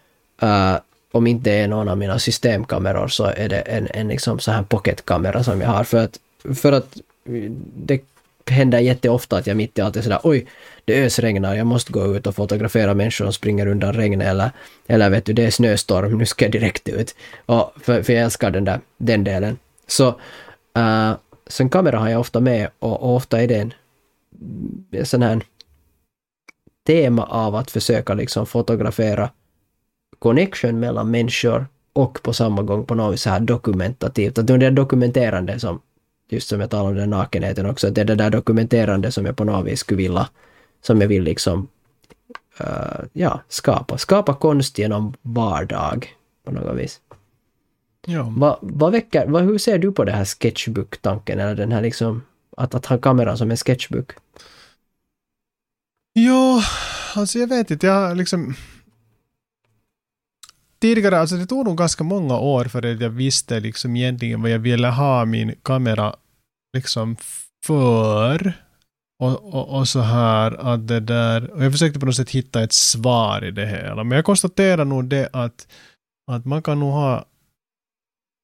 Uh, 0.44 0.75
om 1.12 1.28
inte 1.28 1.51
är 1.51 1.68
någon 1.68 1.89
av 1.89 1.98
mina 1.98 2.20
systemkameror 2.20 3.08
så 3.08 3.25
är 3.25 3.50
det 3.50 3.60
en, 3.60 3.88
en 3.94 4.08
liksom 4.08 4.39
så 4.39 4.51
här 4.51 4.63
pocketkamera 4.63 5.44
som 5.44 5.62
jag 5.62 5.68
har. 5.70 5.84
För 5.84 5.98
att, 5.98 6.20
för 6.56 6.72
att 6.72 6.98
det 7.75 8.00
händer 8.50 8.79
jätteofta 8.79 9.38
att 9.38 9.48
jag 9.48 9.58
mitt 9.58 9.77
i 9.77 9.82
allt 9.82 9.96
är 9.96 10.01
sådär 10.01 10.20
oj, 10.24 10.46
det 10.86 11.06
ösregnar, 11.06 11.56
jag 11.56 11.68
måste 11.68 11.91
gå 11.91 12.15
ut 12.15 12.27
och 12.27 12.36
fotografera 12.36 12.94
människor 12.94 13.25
som 13.25 13.34
springer 13.34 13.68
undan 13.68 13.94
regnet 13.94 14.27
eller, 14.27 14.51
eller 14.88 15.10
vet 15.10 15.25
du, 15.25 15.34
det 15.34 15.46
är 15.46 15.51
snöstorm, 15.51 16.18
nu 16.18 16.25
ska 16.25 16.46
jag 16.46 16.51
direkt 16.51 16.89
ut. 16.89 17.15
Och 17.46 17.74
för, 17.82 18.03
för 18.03 18.13
jag 18.13 18.24
älskar 18.24 18.51
den 18.51 18.65
där, 18.65 18.79
den 18.98 19.24
delen. 19.24 19.58
Så 19.88 20.08
eh, 20.75 21.10
uh, 21.10 21.13
så 21.50 21.63
en 21.63 21.70
kamera 21.70 22.00
har 22.00 22.10
jag 22.10 22.20
ofta 22.20 22.39
med 22.39 22.70
och, 22.79 23.03
och 23.03 23.15
ofta 23.15 23.41
är 23.41 23.48
det 23.48 23.56
en, 23.56 23.74
en 24.91 25.06
sån 25.06 25.22
här 25.22 25.41
tema 26.88 27.24
av 27.24 27.56
att 27.56 27.72
försöka 27.72 28.13
liksom 28.13 28.46
fotografera 28.46 29.29
connection 30.20 30.79
mellan 30.79 31.12
människor 31.12 31.65
och 31.94 32.24
på 32.24 32.34
samma 32.34 32.62
gång 32.62 32.86
på 32.86 32.96
något 32.96 33.13
vis 33.13 33.22
så 33.22 33.29
här 33.29 33.39
dokumentativt. 33.39 34.38
Att 34.38 34.48
det 34.48 34.53
är 34.53 34.72
dokumenterande 34.72 35.60
som, 35.60 35.82
just 36.31 36.50
som 36.50 36.59
jag 36.59 36.69
talade 36.69 36.89
om 36.89 36.95
den 36.95 37.09
nakenheten 37.09 37.65
också, 37.65 37.88
att 37.88 37.95
det 37.95 38.01
är 38.01 38.05
det 38.05 38.15
där 38.15 38.29
dokumenterande 38.29 39.12
som 39.12 39.25
jag 39.25 39.38
på 39.38 39.43
något 39.43 39.65
vis 39.65 39.79
skulle 39.79 39.98
vilja 39.98 40.29
som 40.81 41.01
jag 41.01 41.07
vill 41.07 41.24
liksom 41.24 41.67
uh, 42.62 43.05
ja, 43.13 43.41
skapa. 43.48 43.98
Skapa 43.98 44.33
konst 44.33 44.77
genom 44.77 45.13
vardag 45.21 46.15
på 46.43 46.51
något 46.51 46.77
vis. 46.77 47.00
Ja. 48.05 48.33
Vad, 48.38 48.57
vad 48.62 48.91
väcker, 48.91 49.27
vad, 49.27 49.43
hur 49.43 49.57
ser 49.57 49.77
du 49.77 49.91
på 49.91 50.03
det 50.03 50.12
här 50.12 50.25
sketchbook-tanken, 50.25 51.39
eller 51.39 51.55
den 51.55 51.71
här 51.71 51.81
liksom, 51.81 52.24
att, 52.57 52.75
att 52.75 52.86
ha 52.86 52.98
kameran 52.98 53.38
som 53.38 53.51
en 53.51 53.57
sketchbook? 53.57 54.12
Ja, 56.13 56.63
alltså 57.15 57.39
jag 57.39 57.48
vet 57.48 57.71
inte, 57.71 57.88
jag 57.88 58.17
liksom... 58.17 58.55
Tidigare, 60.81 61.19
alltså 61.19 61.36
det 61.36 61.45
tog 61.45 61.65
nog 61.65 61.77
ganska 61.77 62.03
många 62.03 62.39
år 62.39 62.65
för 62.65 62.86
att 62.86 63.01
jag 63.01 63.09
visste 63.09 63.59
liksom 63.59 63.95
egentligen 63.95 64.41
vad 64.41 64.51
jag 64.51 64.59
ville 64.59 64.88
ha 64.88 65.25
min 65.25 65.55
kamera 65.62 66.15
liksom 66.77 67.17
för. 67.65 68.53
Och, 69.24 69.53
och, 69.53 69.79
och 69.79 69.88
så 69.88 70.00
här 70.00 70.74
att 70.74 70.88
det 70.88 71.00
där, 71.00 71.51
och 71.51 71.63
jag 71.63 71.71
försökte 71.71 72.00
på 72.00 72.05
något 72.05 72.15
sätt 72.15 72.29
hitta 72.29 72.63
ett 72.63 72.74
svar 72.74 73.45
i 73.45 73.51
det 73.51 73.65
hela. 73.65 74.03
Men 74.03 74.15
jag 74.15 74.25
konstaterar 74.25 74.86
nog 74.86 75.05
det 75.05 75.29
att, 75.33 75.67
att 76.31 76.45
man 76.45 76.63
kan 76.63 76.79
nog 76.79 76.91
ha, 76.91 77.25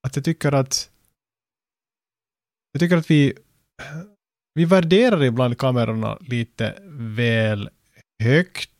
att 0.07 0.15
jag 0.15 0.25
tycker 0.25 0.51
att, 0.51 0.89
jag 2.71 2.79
tycker 2.79 2.97
att 2.97 3.11
vi, 3.11 3.33
vi 4.53 4.65
värderar 4.65 5.23
ibland 5.23 5.57
kamerorna 5.57 6.17
lite 6.21 6.75
väl 7.15 7.69
högt 8.23 8.74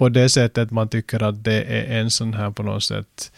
på 0.00 0.08
det 0.08 0.28
sättet 0.28 0.70
man 0.70 0.88
tycker 0.88 1.22
att 1.22 1.44
det 1.44 1.62
är 1.62 2.00
en 2.00 2.10
sån 2.10 2.34
här 2.34 2.50
på 2.50 2.62
något 2.62 2.82
sätt 2.82 3.32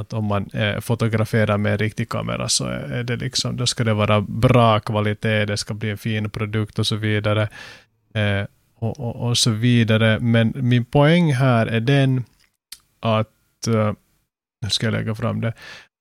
att 0.00 0.12
om 0.12 0.24
man 0.24 0.50
eh, 0.52 0.80
fotograferar 0.80 1.58
med 1.58 1.72
en 1.72 1.78
riktig 1.78 2.08
kamera 2.08 2.48
så 2.48 2.64
är 2.64 3.02
det 3.04 3.16
liksom, 3.16 3.56
då 3.56 3.66
ska 3.66 3.84
det 3.84 3.94
vara 3.94 4.20
bra 4.20 4.80
kvalitet, 4.80 5.44
det 5.44 5.56
ska 5.56 5.74
bli 5.74 5.90
en 5.90 5.98
fin 5.98 6.30
produkt 6.30 6.78
och 6.78 6.86
så 6.86 6.96
vidare. 6.96 7.48
Eh, 8.14 8.46
och, 8.74 9.00
och, 9.00 9.28
och, 9.28 9.38
så 9.38 9.50
vidare. 9.50 10.18
Men 10.20 10.52
min 10.56 10.84
poäng 10.84 11.32
här 11.32 11.66
är 11.66 11.80
den 11.80 12.24
att, 13.00 13.66
eh, 13.66 13.92
nu 14.62 14.70
ska 14.70 14.86
jag 14.86 14.92
lägga 14.92 15.14
fram 15.14 15.40
det, 15.40 15.52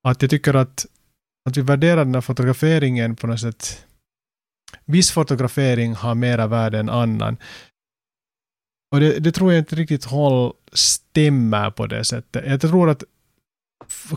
att 0.08 0.22
jag 0.22 0.32
tycker 0.32 0.54
att, 0.54 0.86
att 1.50 1.58
vi 1.58 1.62
värderar 1.62 2.06
den 2.06 2.16
här 2.16 2.22
fotograferingen 2.22 3.16
på 3.16 3.28
något 3.28 3.40
sätt, 3.40 3.86
viss 4.86 5.12
fotografering 5.12 5.94
har 5.96 6.16
mera 6.16 6.48
värde 6.48 6.80
än 6.80 6.90
annan. 6.90 7.38
Och 8.94 9.00
det, 9.00 9.20
det 9.20 9.32
tror 9.32 9.54
jag 9.54 9.60
inte 9.60 9.76
riktigt 9.76 10.06
håll 10.06 10.54
stämmer 10.74 11.72
på 11.72 11.88
det 11.88 12.06
sättet. 12.06 12.44
Jag 12.48 12.62
tror 12.62 12.90
att 12.90 13.04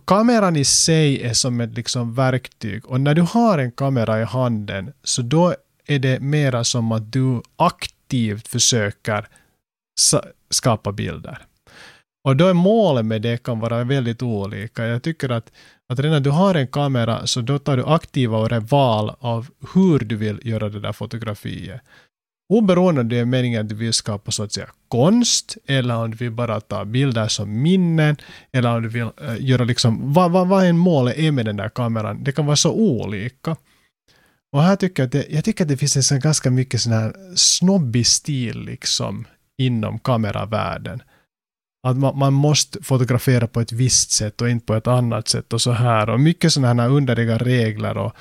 kameran 0.04 0.56
i 0.56 0.64
sig 0.64 1.22
är 1.22 1.32
som 1.32 1.60
ett 1.60 1.76
liksom 1.76 2.14
verktyg 2.14 2.86
och 2.86 3.00
när 3.00 3.14
du 3.14 3.22
har 3.22 3.58
en 3.58 3.72
kamera 3.72 4.20
i 4.20 4.24
handen 4.24 4.92
så 5.02 5.22
då 5.22 5.54
är 5.86 5.98
det 5.98 6.20
mera 6.20 6.64
som 6.64 6.92
att 6.92 7.12
du 7.12 7.42
aktivt 7.56 8.48
försöker 8.48 9.28
skapa 10.50 10.92
bilder. 10.92 11.38
Och 12.24 12.36
då 12.36 12.46
är 12.46 12.54
målet 12.54 13.04
med 13.04 13.22
det 13.22 13.42
kan 13.42 13.60
vara 13.60 13.84
väldigt 13.84 14.22
olika. 14.22 14.86
Jag 14.86 15.02
tycker 15.02 15.28
att, 15.28 15.52
att 15.88 15.98
redan 15.98 16.12
när 16.12 16.20
du 16.20 16.30
har 16.30 16.54
en 16.54 16.68
kamera 16.68 17.26
så 17.26 17.40
då 17.40 17.58
tar 17.58 17.76
du 17.76 17.84
aktiva 17.86 18.60
val 18.60 19.16
av 19.18 19.48
hur 19.74 19.98
du 19.98 20.16
vill 20.16 20.40
göra 20.42 20.68
det 20.68 20.80
där 20.80 20.92
fotografiet. 20.92 21.80
Oberoende 22.48 23.00
om 23.00 23.08
det 23.08 23.18
är 23.18 23.24
meningen 23.24 23.60
att 23.60 23.68
du 23.68 23.74
vill 23.74 23.92
skapa 23.92 24.30
så 24.30 24.42
att 24.42 24.52
säga 24.52 24.68
konst, 24.88 25.56
eller 25.66 25.96
om 25.96 26.10
du 26.10 26.16
vill 26.16 26.32
bara 26.32 26.60
ta 26.60 26.84
bilder 26.84 27.28
som 27.28 27.62
minnen, 27.62 28.16
eller 28.52 28.76
om 28.76 28.82
du 28.82 28.88
vill 28.88 29.02
äh, 29.02 29.08
eh, 29.28 29.36
göra 29.40 29.64
liksom, 29.64 30.12
vad, 30.12 30.30
vad, 30.30 30.48
vad 30.48 30.64
en 30.64 30.78
målet 30.78 31.18
är 31.18 31.32
med 31.32 31.44
den 31.44 31.56
där 31.56 31.68
kameran, 31.68 32.24
det 32.24 32.32
kan 32.32 32.46
vara 32.46 32.56
så 32.56 32.72
olika. 32.72 33.56
Och 34.52 34.62
här 34.62 34.76
tycker 34.76 35.02
jag 35.02 35.06
att 35.06 35.12
det, 35.12 35.26
jag 35.28 35.44
tycker 35.44 35.64
att 35.64 35.68
det 35.68 35.76
finns 35.76 36.12
en 36.12 36.20
ganska 36.20 36.50
mycket 36.50 36.80
sån 36.80 36.92
här 36.92 37.12
snobbig 37.34 38.06
stil 38.06 38.60
liksom 38.60 39.24
inom 39.58 39.98
kameravärlden. 39.98 41.02
Att 41.86 41.96
man, 41.96 42.18
man, 42.18 42.32
måste 42.32 42.82
fotografera 42.82 43.46
på 43.46 43.60
ett 43.60 43.72
visst 43.72 44.10
sätt 44.10 44.40
och 44.40 44.50
inte 44.50 44.66
på 44.66 44.74
ett 44.74 44.86
annat 44.86 45.28
sätt 45.28 45.52
och 45.52 45.60
så 45.60 45.72
här. 45.72 46.10
Och 46.10 46.20
mycket 46.20 46.52
sådana 46.52 46.82
här 46.82 46.90
underliga 46.90 47.38
regler 47.38 47.98
och, 47.98 48.12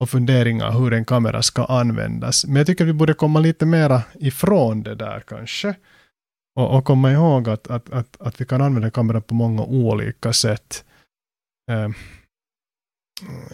och 0.00 0.10
funderingar 0.10 0.72
hur 0.72 0.92
en 0.92 1.04
kamera 1.04 1.42
ska 1.42 1.64
användas. 1.64 2.46
Men 2.46 2.56
jag 2.56 2.66
tycker 2.66 2.84
vi 2.84 2.92
borde 2.92 3.14
komma 3.14 3.40
lite 3.40 3.66
mera 3.66 4.02
ifrån 4.18 4.82
det 4.82 4.94
där 4.94 5.22
kanske. 5.26 5.74
Och, 6.56 6.76
och 6.76 6.84
komma 6.84 7.12
ihåg 7.12 7.48
att, 7.48 7.70
att, 7.70 7.90
att, 7.90 8.20
att 8.20 8.40
vi 8.40 8.44
kan 8.44 8.62
använda 8.62 8.90
kameran 8.90 9.22
på 9.22 9.34
många 9.34 9.62
olika 9.62 10.32
sätt. 10.32 10.84
Uh, 11.70 11.88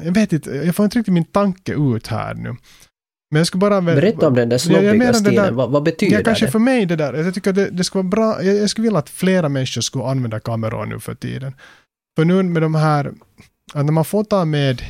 jag 0.05 0.13
vet 0.13 0.33
inte, 0.33 0.51
jag 0.51 0.77
får 0.77 0.85
inte 0.85 0.99
riktigt 0.99 1.15
min 1.15 1.25
tanke 1.25 1.75
ut 1.75 2.07
här 2.07 2.35
nu. 2.35 2.57
Men 3.31 3.39
jag 3.39 3.47
ska 3.47 3.59
bara... 3.59 3.81
Berätta 3.81 4.29
om 4.29 4.35
den 4.35 4.49
där 4.49 4.59
snobbiga 4.59 5.15
stilen, 5.15 5.35
där, 5.35 5.53
vad, 5.53 5.71
vad, 5.71 5.83
betyder 5.83 6.17
ja, 6.17 6.25
kanske 6.25 6.47
det? 6.47 6.51
för 6.51 6.59
mig 6.59 6.87
det 6.87 6.97
där, 6.97 7.15
jag 7.15 7.35
tycker 7.35 7.53
det, 7.53 7.71
det 7.71 7.85
ska 7.85 7.99
vara 7.99 8.09
bra, 8.09 8.43
jag, 8.43 8.57
jag 8.57 8.71
skulle 8.71 8.85
vilja 8.85 8.99
att 8.99 9.09
flera 9.09 9.49
människor 9.49 9.81
skulle 9.81 10.05
använda 10.05 10.41
kameror 10.41 10.87
nu 10.87 11.01
för 11.01 11.15
tiden. 11.15 11.55
För 12.17 12.25
nu 12.25 12.43
med 12.43 12.63
de 12.63 12.75
här, 12.75 13.13
att 13.75 13.85
när 13.85 13.93
man 13.93 14.05
får 14.05 14.25
ta 14.25 14.45
med 14.45 14.83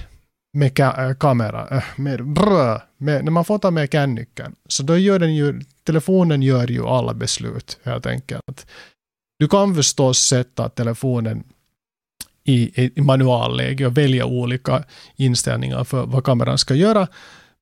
med 0.57 0.75
ka 0.75 1.09
äh, 1.09 1.15
kamera, 1.15 1.69
äh, 1.69 1.85
med, 1.97 2.25
brö, 2.25 2.81
med, 2.97 3.25
när 3.25 3.33
man 3.33 3.45
får 3.45 3.59
ta 3.59 3.71
med 3.71 3.93
kännyckeln, 3.93 4.55
så 4.69 4.83
då 4.83 4.99
gör 4.99 5.19
den 5.19 5.35
ju, 5.35 5.61
telefonen 5.85 6.43
gör 6.43 6.71
ju 6.71 6.87
alla 6.87 7.15
beslut 7.15 7.79
helt 7.83 8.07
enkelt. 8.07 8.67
Du 9.39 9.49
kan 9.49 9.75
förstås 9.75 10.19
sätta 10.19 10.69
telefonen 10.69 11.45
i, 12.45 12.83
i 12.97 13.01
manualläge 13.01 13.87
och 13.87 13.99
välja 13.99 14.27
olika 14.27 14.85
inställningar 15.17 15.85
för 15.85 16.07
vad 16.07 16.25
kameran 16.25 16.59
ska 16.59 16.75
göra. 16.75 17.09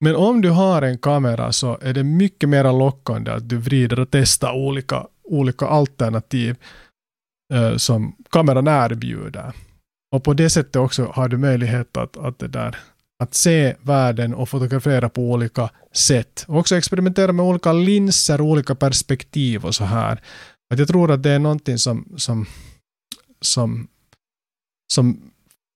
Men 0.00 0.16
om 0.16 0.40
du 0.40 0.50
har 0.50 0.82
en 0.82 0.98
kamera 0.98 1.52
så 1.52 1.78
är 1.82 1.94
det 1.94 2.04
mycket 2.04 2.48
mer 2.48 2.78
lockande 2.78 3.30
att 3.30 3.48
du 3.48 3.56
vrider 3.56 4.00
och 4.00 4.10
testar 4.10 4.52
olika, 4.52 5.06
olika 5.24 5.66
alternativ 5.66 6.56
eh, 7.54 7.76
som 7.76 8.16
kameran 8.30 8.68
erbjuder. 8.68 9.52
Och 10.14 10.24
på 10.24 10.34
det 10.34 10.50
sättet 10.50 10.76
också 10.76 11.04
har 11.14 11.28
du 11.28 11.36
möjlighet 11.36 11.96
att, 11.96 12.16
att, 12.16 12.38
det 12.38 12.48
där, 12.48 12.76
att 13.18 13.34
se 13.34 13.76
världen 13.82 14.34
och 14.34 14.48
fotografera 14.48 15.08
på 15.08 15.22
olika 15.22 15.70
sätt. 15.92 16.44
Och 16.48 16.58
också 16.58 16.76
experimentera 16.76 17.32
med 17.32 17.46
olika 17.46 17.72
linser, 17.72 18.40
olika 18.40 18.74
perspektiv 18.74 19.64
och 19.64 19.74
så 19.74 19.84
här. 19.84 20.20
Att 20.72 20.78
jag 20.78 20.88
tror 20.88 21.10
att 21.10 21.22
det 21.22 21.30
är 21.30 21.38
någonting 21.38 21.78
som, 21.78 22.14
som, 22.16 22.46
som, 23.40 23.88
som 24.92 25.20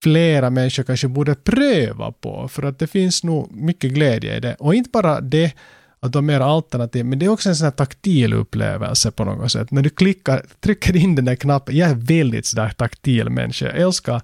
flera 0.02 0.50
människor 0.50 0.82
kanske 0.82 1.08
borde 1.08 1.34
pröva 1.34 2.12
på. 2.12 2.48
För 2.48 2.62
att 2.62 2.78
det 2.78 2.86
finns 2.86 3.24
nog 3.24 3.52
mycket 3.52 3.92
glädje 3.92 4.36
i 4.36 4.40
det. 4.40 4.54
Och 4.54 4.74
inte 4.74 4.90
bara 4.90 5.20
det 5.20 5.54
att 6.00 6.12
de 6.12 6.30
är 6.30 6.40
alternativ, 6.40 7.06
men 7.06 7.18
det 7.18 7.26
är 7.26 7.30
också 7.30 7.48
en 7.48 7.56
sån 7.56 7.64
här 7.64 7.72
taktil 7.72 8.34
upplevelse 8.34 9.10
på 9.10 9.24
något 9.24 9.52
sätt. 9.52 9.70
När 9.70 9.82
du 9.82 9.90
klickar, 9.90 10.46
trycker 10.60 10.96
in 10.96 11.14
den 11.14 11.24
där 11.24 11.34
knappen, 11.34 11.76
jag 11.76 11.90
är 11.90 11.94
väldigt 11.94 12.46
sådär 12.46 12.68
taktil 12.68 13.30
människa. 13.30 13.66
Jag 13.66 13.76
älskar 13.76 14.22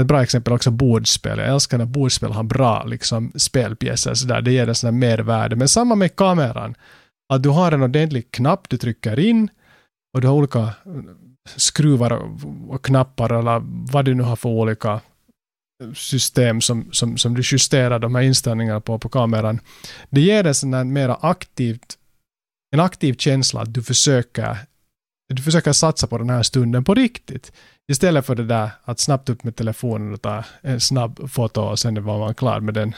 ett 0.00 0.06
bra 0.06 0.22
exempel 0.22 0.52
också 0.52 0.70
bordspel. 0.70 1.38
Jag 1.38 1.48
älskar 1.48 1.78
när 1.78 1.84
bordspel 1.84 2.32
har 2.32 2.42
bra 2.42 2.84
liksom, 2.84 3.32
spelpjäser. 3.36 4.14
Så 4.14 4.26
där. 4.26 4.42
Det 4.42 4.52
ger 4.52 4.68
en 4.68 4.74
sån 4.74 4.88
här 4.88 5.00
mervärde. 5.00 5.56
Men 5.56 5.68
samma 5.68 5.94
med 5.94 6.16
kameran. 6.16 6.74
Att 7.32 7.42
du 7.42 7.48
har 7.48 7.72
en 7.72 7.82
ordentlig 7.82 8.30
knapp 8.30 8.68
du 8.68 8.76
trycker 8.76 9.18
in 9.18 9.48
och 10.14 10.20
du 10.20 10.26
har 10.26 10.34
olika 10.34 10.70
skruvar 11.56 12.12
och 12.68 12.84
knappar 12.84 13.32
eller 13.32 13.62
vad 13.92 14.04
du 14.04 14.14
nu 14.14 14.22
har 14.22 14.36
för 14.36 14.48
olika 14.48 15.00
system 15.94 16.60
som, 16.60 16.92
som, 16.92 17.18
som 17.18 17.34
du 17.34 17.42
justerar 17.44 17.98
de 17.98 18.14
här 18.14 18.22
inställningarna 18.22 18.80
på, 18.80 18.98
på 18.98 19.08
kameran. 19.08 19.60
Det 20.10 20.20
ger 20.20 20.46
en 20.46 20.54
sån 20.54 20.74
här 20.74 20.84
mera 20.84 21.14
aktivt, 21.14 21.98
en 22.74 22.80
aktiv 22.80 23.14
känsla 23.14 23.60
att 23.60 23.74
du 23.74 23.82
försöker, 23.82 24.56
du 25.34 25.42
försöker 25.42 25.72
satsa 25.72 26.06
på 26.06 26.18
den 26.18 26.30
här 26.30 26.42
stunden 26.42 26.84
på 26.84 26.94
riktigt. 26.94 27.52
Istället 27.92 28.26
för 28.26 28.34
det 28.34 28.44
där 28.44 28.70
att 28.84 29.00
snabbt 29.00 29.28
upp 29.28 29.44
med 29.44 29.56
telefonen 29.56 30.12
och 30.12 30.22
ta 30.22 30.44
en 30.60 30.80
snabb 30.80 31.30
foto 31.30 31.60
och 31.60 31.78
sen 31.78 32.04
var 32.04 32.18
man 32.18 32.34
klar 32.34 32.60
med 32.60 32.74
den, 32.74 32.94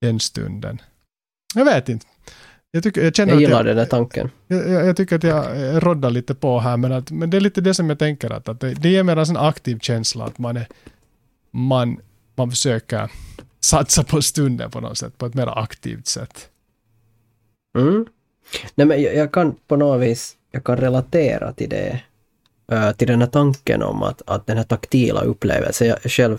den 0.00 0.20
stunden. 0.20 0.82
Jag 1.54 1.64
vet 1.64 1.88
inte. 1.88 2.06
Jag, 2.72 2.82
tycker, 2.82 3.04
jag, 3.04 3.14
känner 3.14 3.32
jag 3.32 3.40
gillar 3.40 3.56
jag, 3.56 3.66
den 3.66 3.76
där 3.76 3.84
tanken. 3.84 4.30
Jag, 4.46 4.68
jag, 4.68 4.86
jag, 4.86 4.96
tycker 4.96 5.16
att 5.16 5.22
jag 5.22 5.46
roddar 5.86 6.10
lite 6.10 6.34
på 6.34 6.60
här, 6.60 6.76
men, 6.76 6.92
att, 6.92 7.10
men 7.10 7.30
det 7.30 7.36
är 7.36 7.40
lite 7.40 7.60
det 7.60 7.74
som 7.74 7.88
jag 7.88 7.98
tänker 7.98 8.30
att, 8.30 8.48
att 8.48 8.60
det, 8.60 8.74
det 8.74 8.88
ger 8.88 9.02
mer 9.02 9.30
en 9.30 9.36
aktiv 9.36 9.78
känsla 9.78 10.24
att 10.24 10.38
man 10.38 10.56
är 10.56 10.66
man, 11.50 12.00
man 12.34 12.50
försöker 12.50 13.10
satsa 13.60 14.04
på 14.04 14.22
stunden 14.22 14.70
på 14.70 14.80
något 14.80 14.98
sätt, 14.98 15.18
på 15.18 15.26
ett 15.26 15.34
mer 15.34 15.58
aktivt 15.58 16.06
sätt. 16.06 16.48
Mm. 17.78 18.06
Nej, 18.74 18.86
men 18.86 19.02
jag, 19.02 19.14
jag, 19.14 19.32
kan 19.32 19.54
på 19.66 19.76
något 19.76 20.00
vis, 20.00 20.36
jag 20.50 20.64
kan 20.64 20.76
relatera 20.76 21.52
till 21.52 21.68
det, 21.68 22.02
uh, 22.72 22.92
till 22.92 23.08
den 23.08 23.20
här 23.20 23.28
tanken 23.28 23.82
om 23.82 24.02
att, 24.02 24.22
att 24.26 24.46
den 24.46 24.56
här 24.56 24.64
taktila 24.64 25.20
upplevelsen, 25.20 25.88
jag 25.88 25.98
själv 26.02 26.38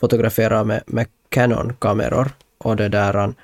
fotograferar 0.00 0.64
med, 0.64 0.82
med 0.86 1.06
Canon-kameror 1.28 2.30
och 2.58 2.76
det 2.76 2.88
där, 2.88 3.34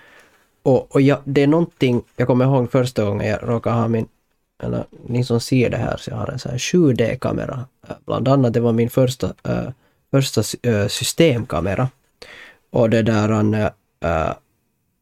och, 0.63 0.95
och 0.95 1.01
jag, 1.01 1.19
det 1.25 1.43
är 1.43 1.47
någonting, 1.47 2.03
jag 2.17 2.27
kommer 2.27 2.45
ihåg 2.45 2.71
första 2.71 3.05
gången 3.05 3.29
jag 3.29 3.39
råkade 3.43 3.77
ha 3.77 3.89
min, 3.89 4.09
eller 4.63 4.85
ni 5.07 5.25
som 5.25 5.41
ser 5.41 5.71
det 5.71 5.77
här, 5.77 5.97
så 5.97 6.11
jag 6.11 6.17
har 6.17 6.29
en 6.29 6.39
sån 6.39 6.51
här 6.51 6.59
7D-kamera, 6.59 7.65
bland 8.07 8.29
annat, 8.29 8.53
det 8.53 8.61
var 8.61 8.73
min 8.73 8.91
första 8.91 9.27
uh, 9.27 9.71
första 10.11 10.43
eh, 10.63 10.87
systemkamera. 10.87 11.89
Och 12.71 12.91
det 12.91 13.03
där, 13.03 13.31
uh, 14.05 14.33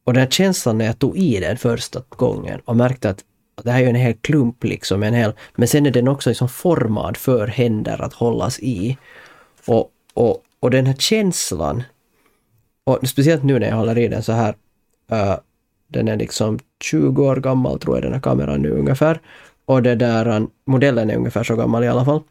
och 0.04 0.14
den 0.14 0.30
känslan 0.30 0.78
när 0.78 0.84
jag 0.84 0.98
tog 0.98 1.16
i 1.16 1.40
den 1.40 1.56
första 1.56 2.02
gången 2.08 2.60
och 2.64 2.76
märkte 2.76 3.10
att 3.10 3.24
det 3.62 3.70
här 3.70 3.78
är 3.78 3.82
ju 3.82 3.88
en 3.88 3.94
hel 3.94 4.14
klump 4.14 4.64
liksom, 4.64 5.02
en 5.02 5.14
hel, 5.14 5.32
men 5.54 5.68
sen 5.68 5.86
är 5.86 5.90
den 5.90 6.08
också 6.08 6.30
liksom 6.30 6.48
formad 6.48 7.16
för 7.16 7.46
händer 7.46 8.02
att 8.02 8.12
hållas 8.12 8.60
i. 8.60 8.96
Och, 9.66 9.90
och, 10.14 10.42
och 10.60 10.70
den 10.70 10.86
här 10.86 10.94
känslan, 10.94 11.82
och 12.84 13.08
speciellt 13.08 13.42
nu 13.42 13.58
när 13.58 13.68
jag 13.68 13.76
håller 13.76 13.98
i 13.98 14.08
den 14.08 14.22
så 14.22 14.32
här, 14.32 14.54
uh, 15.12 15.36
den 15.88 16.08
är 16.08 16.16
liksom 16.16 16.58
20 16.80 17.26
år 17.26 17.36
gammal 17.36 17.78
tror 17.78 17.96
jag 17.96 18.02
den 18.02 18.12
här 18.12 18.20
kameran 18.20 18.62
nu 18.62 18.70
ungefär. 18.70 19.20
Och 19.64 19.82
det 19.82 19.94
där, 19.94 20.46
modellen 20.64 21.10
är 21.10 21.16
ungefär 21.16 21.44
så 21.44 21.56
gammal 21.56 21.84
i 21.84 21.88
alla 21.88 22.04
fall. 22.04 22.22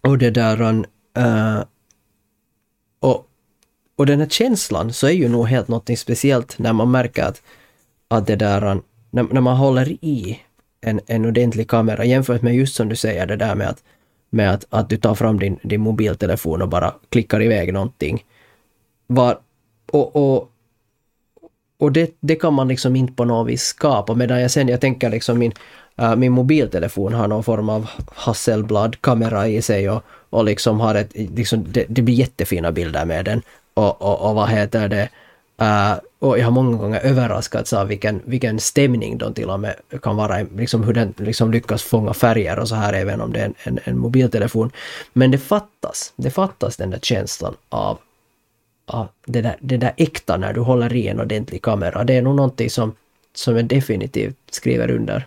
Och 0.00 0.18
det 0.18 0.30
där, 0.30 0.84
uh, 1.18 1.64
och, 3.00 3.26
och 3.96 4.06
den 4.06 4.20
här 4.20 4.28
känslan 4.28 4.92
så 4.92 5.06
är 5.06 5.10
ju 5.10 5.28
nog 5.28 5.46
helt 5.46 5.68
något 5.68 5.98
speciellt 5.98 6.58
när 6.58 6.72
man 6.72 6.90
märker 6.90 7.24
att, 7.24 7.42
att 8.08 8.26
det 8.26 8.36
där, 8.36 8.80
när, 9.10 9.22
när 9.22 9.40
man 9.40 9.56
håller 9.56 9.88
i 10.04 10.40
en, 10.80 11.00
en 11.06 11.24
ordentlig 11.24 11.68
kamera 11.68 12.04
jämfört 12.04 12.42
med 12.42 12.54
just 12.54 12.76
som 12.76 12.88
du 12.88 12.96
säger 12.96 13.26
det 13.26 13.36
där 13.36 13.54
med 13.54 13.68
att, 13.68 13.82
med 14.30 14.54
att, 14.54 14.66
att 14.70 14.88
du 14.88 14.96
tar 14.96 15.14
fram 15.14 15.38
din, 15.38 15.58
din 15.62 15.80
mobiltelefon 15.80 16.62
och 16.62 16.68
bara 16.68 16.94
klickar 17.08 17.42
iväg 17.42 17.72
någonting. 17.72 18.24
Var, 19.06 19.38
och, 19.92 20.16
och, 20.16 20.48
och 21.78 21.92
det, 21.92 22.16
det 22.20 22.36
kan 22.36 22.54
man 22.54 22.68
liksom 22.68 22.96
inte 22.96 23.12
på 23.12 23.24
något 23.24 23.48
vis 23.48 23.62
skapa 23.62 24.14
medan 24.14 24.40
jag 24.40 24.50
sen, 24.50 24.68
jag 24.68 24.80
tänker 24.80 25.10
liksom 25.10 25.38
min, 25.38 25.52
äh, 25.96 26.16
min 26.16 26.32
mobiltelefon 26.32 27.12
har 27.12 27.28
någon 27.28 27.44
form 27.44 27.68
av 27.68 27.90
Hasselblad-kamera 28.14 29.48
i 29.48 29.62
sig 29.62 29.90
och, 29.90 30.02
och 30.32 30.44
liksom 30.44 30.80
har 30.80 30.94
ett, 30.94 31.10
liksom, 31.14 31.64
det, 31.68 31.86
det 31.88 32.02
blir 32.02 32.14
jättefina 32.14 32.72
bilder 32.72 33.04
med 33.04 33.24
den. 33.24 33.42
Och, 33.74 34.02
och, 34.02 34.28
och 34.28 34.34
vad 34.34 34.48
heter 34.48 34.88
det, 34.88 35.08
Uh, 35.62 36.00
och 36.18 36.38
jag 36.38 36.44
har 36.44 36.50
många 36.50 36.76
gånger 36.76 37.00
överraskats 37.00 37.72
av 37.72 37.88
vilken, 37.88 38.22
vilken 38.24 38.60
stämning 38.60 39.18
de 39.18 39.34
till 39.34 39.50
och 39.50 39.60
med 39.60 39.74
kan 40.02 40.16
vara 40.16 40.46
liksom 40.56 40.84
hur 40.84 40.92
den 40.92 41.14
liksom 41.16 41.52
lyckas 41.52 41.82
fånga 41.82 42.14
färger 42.14 42.58
och 42.58 42.68
så 42.68 42.74
här 42.74 42.92
även 42.92 43.20
om 43.20 43.32
det 43.32 43.40
är 43.40 43.44
en, 43.44 43.54
en, 43.62 43.78
en 43.84 43.98
mobiltelefon. 43.98 44.70
Men 45.12 45.30
det 45.30 45.38
fattas, 45.38 46.12
det 46.16 46.30
fattas 46.30 46.76
den 46.76 46.90
där 46.90 46.98
känslan 46.98 47.54
av, 47.68 47.98
av 48.86 49.08
det, 49.26 49.42
där, 49.42 49.56
det 49.60 49.76
där 49.76 49.92
äkta 49.96 50.36
när 50.36 50.52
du 50.52 50.60
håller 50.60 50.96
i 50.96 51.08
en 51.08 51.20
ordentlig 51.20 51.62
kamera. 51.62 52.04
Det 52.04 52.14
är 52.14 52.22
nog 52.22 52.36
någonting 52.36 52.70
som, 52.70 52.94
som 53.34 53.56
jag 53.56 53.64
definitivt 53.64 54.36
skriver 54.50 54.90
under. 54.90 55.26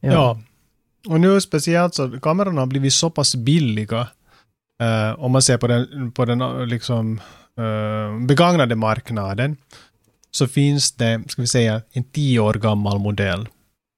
Ja. 0.00 0.12
ja 0.12 0.38
och 1.08 1.20
nu 1.20 1.40
speciellt 1.40 1.94
så 1.94 2.20
kamerorna 2.20 2.60
har 2.60 2.66
blivit 2.66 2.92
så 2.92 3.10
pass 3.10 3.34
billiga. 3.34 4.08
Uh, 4.82 5.20
om 5.24 5.32
man 5.32 5.42
ser 5.42 5.58
på 5.58 5.66
den, 5.66 6.12
på 6.12 6.24
den 6.24 6.40
eh, 6.40 6.66
liksom 6.66 7.20
uh, 7.60 8.26
begagnade 8.26 8.74
marknaden 8.74 9.56
så 10.30 10.48
finns 10.48 10.92
det, 10.92 11.22
ska 11.28 11.42
vi 11.42 11.48
säga, 11.48 11.82
en 11.92 12.04
tio 12.04 12.40
år 12.40 12.54
gammal 12.54 12.98
modell 12.98 13.48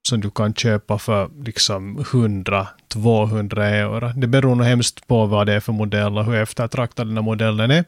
som 0.08 0.20
du 0.20 0.30
kan 0.30 0.54
köpa 0.54 0.98
för 0.98 1.30
liksom 1.44 1.98
100-200 1.98 3.60
euro. 3.60 4.12
Det 4.16 4.26
beror 4.26 4.54
nog 4.54 4.66
hemskt 4.66 5.06
på 5.06 5.26
vad 5.26 5.46
det 5.46 5.52
är 5.52 5.60
för 5.60 5.72
modell 5.72 6.18
och 6.18 6.24
hur 6.24 6.34
eftertraktad 6.34 7.06
den 7.06 7.16
här 7.16 7.22
modellen 7.22 7.70
är. 7.70 7.84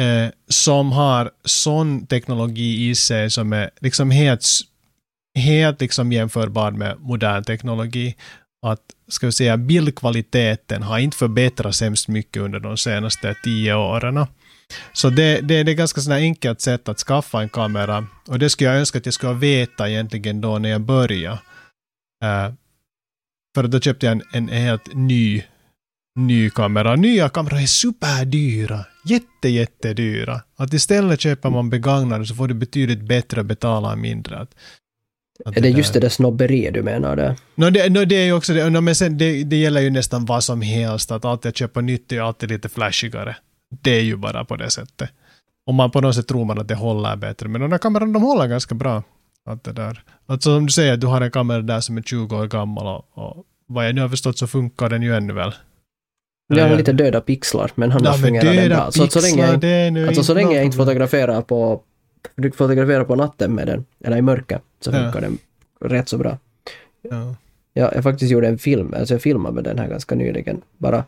Eh, 0.00 0.30
som 0.48 0.92
har 0.92 1.30
sån 1.44 2.06
teknologi 2.06 2.88
i 2.90 2.94
sig 2.94 3.30
som 3.30 3.52
är 3.52 3.70
liksom 3.80 4.10
helt, 4.10 4.46
helt 5.38 5.80
liksom 5.80 6.12
jämförbar 6.12 6.70
med 6.70 6.96
modern 7.00 7.44
teknologi. 7.44 8.16
Att, 8.66 8.80
ska 9.08 9.26
vi 9.26 9.32
säga, 9.32 9.56
bildkvaliteten 9.56 10.82
har 10.82 10.98
inte 10.98 11.16
förbättrats 11.16 11.80
hemskt 11.80 12.08
mycket 12.08 12.42
under 12.42 12.60
de 12.60 12.76
senaste 12.76 13.34
tio 13.44 13.74
åren. 13.74 14.26
Så 14.92 15.10
det, 15.10 15.40
det, 15.40 15.62
det 15.62 15.72
är 15.72 15.74
ganska 15.74 16.00
sådär 16.00 16.16
enkelt 16.16 16.60
sätt 16.60 16.88
att 16.88 16.98
skaffa 16.98 17.42
en 17.42 17.48
kamera. 17.48 18.06
Och 18.26 18.38
det 18.38 18.50
skulle 18.50 18.70
jag 18.70 18.78
önska 18.78 18.98
att 18.98 19.06
jag 19.06 19.14
skulle 19.14 19.32
veta 19.32 19.90
egentligen 19.90 20.40
då 20.40 20.58
när 20.58 20.68
jag 20.68 20.80
började. 20.80 21.38
Uh, 22.24 22.54
för 23.54 23.68
då 23.68 23.80
köpte 23.80 24.06
jag 24.06 24.12
en, 24.12 24.22
en 24.32 24.48
helt 24.48 24.94
ny, 24.94 25.44
ny 26.18 26.50
kamera. 26.50 26.96
Nya 26.96 27.28
kameror 27.28 27.60
är 27.60 27.66
superdyra. 27.66 28.84
Jätte, 29.04 29.48
jättedyra. 29.48 30.42
Att 30.56 30.72
istället 30.72 31.20
köper 31.20 31.50
man 31.50 31.70
begagnade 31.70 32.26
så 32.26 32.34
får 32.34 32.48
du 32.48 32.54
betydligt 32.54 33.02
bättre 33.02 33.40
och 33.40 33.46
betala 33.46 33.96
mindre. 33.96 34.38
Att 34.38 34.54
är 35.44 35.60
det, 35.60 35.68
just 35.68 35.94
det 35.94 36.00
där 36.00 36.08
snobberiet 36.08 36.74
du 36.74 36.82
menar? 36.82 37.16
Det? 37.16 37.36
No, 37.54 37.70
det, 37.70 37.88
no, 37.88 38.04
det 38.04 38.16
är 38.16 38.24
ju 38.24 38.32
också 38.32 38.54
det. 38.54 38.70
No, 38.70 38.80
men 38.80 38.94
sen, 38.94 39.18
det, 39.18 39.44
det 39.44 39.56
gäller 39.56 39.80
ju 39.80 39.90
nästan 39.90 40.24
vad 40.24 40.44
som 40.44 40.62
helst. 40.62 41.10
Att 41.10 41.24
alltid 41.24 41.56
köpa 41.56 41.80
nytt 41.80 42.12
är 42.12 42.20
alltid 42.20 42.50
lite 42.50 42.68
flashigare. 42.68 43.36
Det 43.82 43.90
är 43.90 44.02
ju 44.02 44.16
bara 44.16 44.44
på 44.44 44.56
det 44.56 44.70
sättet. 44.70 45.10
Om 45.66 45.74
man 45.74 45.90
på 45.90 46.00
något 46.00 46.14
sätt 46.14 46.28
tror 46.28 46.44
man 46.44 46.58
att 46.58 46.68
det 46.68 46.74
håller 46.74 47.16
bättre. 47.16 47.48
Men 47.48 47.60
de 47.60 47.70
där 47.70 47.78
kamerorna 47.78 48.12
de 48.12 48.22
håller 48.22 48.46
ganska 48.46 48.74
bra. 48.74 49.02
Att 49.46 49.64
det 49.64 49.72
där. 49.72 50.02
Alltså 50.26 50.56
som 50.56 50.66
du 50.66 50.72
säger, 50.72 50.96
du 50.96 51.06
har 51.06 51.20
en 51.20 51.30
kamera 51.30 51.62
där 51.62 51.80
som 51.80 51.98
är 51.98 52.02
20 52.02 52.36
år 52.36 52.46
gammal 52.46 52.86
och, 52.86 53.18
och 53.18 53.44
vad 53.66 53.86
jag 53.86 53.94
nu 53.94 54.00
har 54.00 54.08
förstått 54.08 54.38
så 54.38 54.46
funkar 54.46 54.88
den 54.88 55.02
ju 55.02 55.16
ännu 55.16 55.32
väl. 55.32 55.54
Det 56.54 56.60
har 56.60 56.76
lite 56.76 56.92
döda 56.92 57.20
pixlar, 57.20 57.70
men 57.74 57.92
annars 57.92 58.04
ja, 58.04 58.12
fungerar 58.26 58.54
den 58.54 58.68
bra. 58.68 58.90
Så, 58.90 59.06
så 59.06 59.20
länge, 59.20 59.66
jag, 59.98 60.08
alltså, 60.08 60.22
så 60.22 60.34
länge 60.34 60.54
jag 60.54 60.64
inte 60.64 60.76
fotograferar 60.76 61.42
på, 61.42 61.82
du 62.34 62.50
fotograferar 62.50 63.04
på 63.04 63.16
natten 63.16 63.54
med 63.54 63.66
den, 63.66 63.84
eller 64.04 64.16
i 64.16 64.22
mörker, 64.22 64.60
så 64.80 64.92
funkar 64.92 65.14
ja. 65.14 65.20
den 65.20 65.38
rätt 65.80 66.08
så 66.08 66.18
bra. 66.18 66.38
Ja. 67.02 67.34
Ja, 67.72 67.92
jag 67.94 68.02
faktiskt 68.02 68.32
gjorde 68.32 68.48
en 68.48 68.58
film, 68.58 68.94
alltså 68.96 69.14
jag 69.14 69.22
filmade 69.22 69.54
med 69.54 69.64
den 69.64 69.78
här 69.78 69.88
ganska 69.88 70.14
nyligen. 70.14 70.62
Bara 70.78 71.04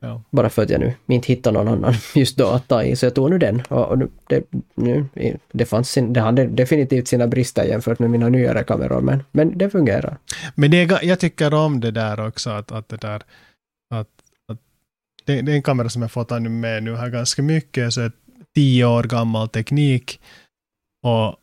Ja. 0.00 0.22
Bara 0.30 0.50
för 0.50 0.62
att 0.62 0.70
jag 0.70 0.80
nu 0.80 0.94
inte 1.06 1.28
hittade 1.28 1.58
någon 1.58 1.68
annan 1.68 1.94
just 2.14 2.36
då 2.36 2.46
att 2.46 2.68
ta 2.68 2.82
i, 2.82 2.96
så 2.96 3.06
jag 3.06 3.14
tog 3.14 3.30
nu 3.30 3.38
den. 3.38 3.62
Och, 3.68 3.88
och 3.88 3.98
det, 4.26 4.44
nu, 4.74 5.06
det, 5.52 5.64
fanns 5.64 5.90
sin, 5.90 6.12
det 6.12 6.20
hade 6.20 6.46
definitivt 6.46 7.08
sina 7.08 7.26
brister 7.26 7.64
jämfört 7.64 7.98
med 7.98 8.10
mina 8.10 8.28
nyare 8.28 8.64
kameror, 8.64 9.00
men, 9.00 9.24
men 9.32 9.58
det 9.58 9.70
fungerar. 9.70 10.16
Men 10.54 10.70
det 10.70 10.82
är, 10.82 11.04
jag 11.04 11.20
tycker 11.20 11.54
om 11.54 11.80
det 11.80 11.90
där 11.90 12.26
också, 12.26 12.50
att, 12.50 12.72
att 12.72 12.88
det 12.88 12.96
där 12.96 13.22
att, 13.94 14.08
att 14.52 14.58
det, 15.24 15.40
det 15.42 15.52
är 15.52 15.56
en 15.56 15.62
kamera 15.62 15.88
som 15.88 16.02
jag 16.02 16.10
fått 16.10 16.30
nu 16.30 16.48
med 16.48 16.82
nu 16.82 16.96
här 16.96 17.08
ganska 17.08 17.42
mycket, 17.42 17.92
så 17.92 18.00
är 18.00 18.12
tio 18.58 18.84
år 18.84 19.02
gammal 19.02 19.48
teknik 19.48 20.20
och 21.02 21.36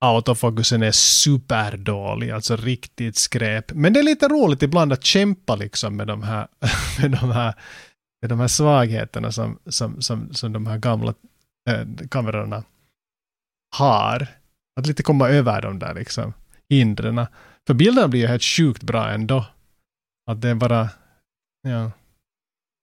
autofokusen 0.00 0.82
är 0.82 0.92
superdålig, 0.92 2.30
alltså 2.30 2.56
riktigt 2.56 3.16
skräp. 3.16 3.72
Men 3.72 3.92
det 3.92 4.00
är 4.00 4.04
lite 4.04 4.28
roligt 4.28 4.62
ibland 4.62 4.92
att 4.92 5.04
kämpa 5.04 5.56
liksom 5.56 5.96
med 5.96 6.06
de 6.06 6.22
här, 6.22 6.48
med 7.00 7.10
de 7.10 7.30
här 7.30 7.54
med 8.22 8.30
de 8.30 8.40
här 8.40 8.48
svagheterna 8.48 9.32
som, 9.32 9.58
som, 9.66 10.02
som, 10.02 10.34
som 10.34 10.52
de 10.52 10.66
här 10.66 10.78
gamla 10.78 11.14
äh, 11.70 11.86
kamerorna 12.10 12.64
har. 13.76 14.26
Att 14.80 14.86
lite 14.86 15.02
komma 15.02 15.28
över 15.28 15.62
de 15.62 15.78
där 15.78 15.94
liksom 15.94 16.32
hindren. 16.68 17.26
För 17.66 17.74
bilderna 17.74 18.08
blir 18.08 18.20
ju 18.20 18.26
helt 18.26 18.42
sjukt 18.42 18.82
bra 18.82 19.10
ändå. 19.10 19.46
Att 20.30 20.40
det 20.40 20.48
är 20.48 20.54
bara, 20.54 20.88
ja. 21.68 21.90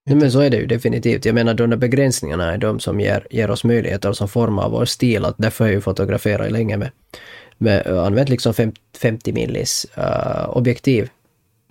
Nej, 0.07 0.15
men 0.15 0.31
så 0.31 0.39
är 0.39 0.49
det 0.49 0.57
ju 0.57 0.65
definitivt. 0.65 1.25
Jag 1.25 1.35
menar 1.35 1.53
de 1.53 1.69
där 1.69 1.77
begränsningarna 1.77 2.53
är 2.53 2.57
de 2.57 2.79
som 2.79 2.99
ger, 2.99 3.27
ger 3.29 3.51
oss 3.51 3.63
möjligheter 3.63 4.13
som 4.13 4.27
formar 4.27 4.69
vår 4.69 4.85
stil. 4.85 5.25
Att 5.25 5.35
därför 5.37 5.63
har 5.63 5.69
jag 5.69 5.75
ju 5.75 5.81
fotograferat 5.81 6.51
länge 6.51 6.77
med, 6.77 6.91
med 7.57 7.87
använt 7.87 8.29
liksom 8.29 8.53
50 8.97 9.33
millis 9.33 9.85
uh, 9.97 10.49
objektiv. 10.49 11.09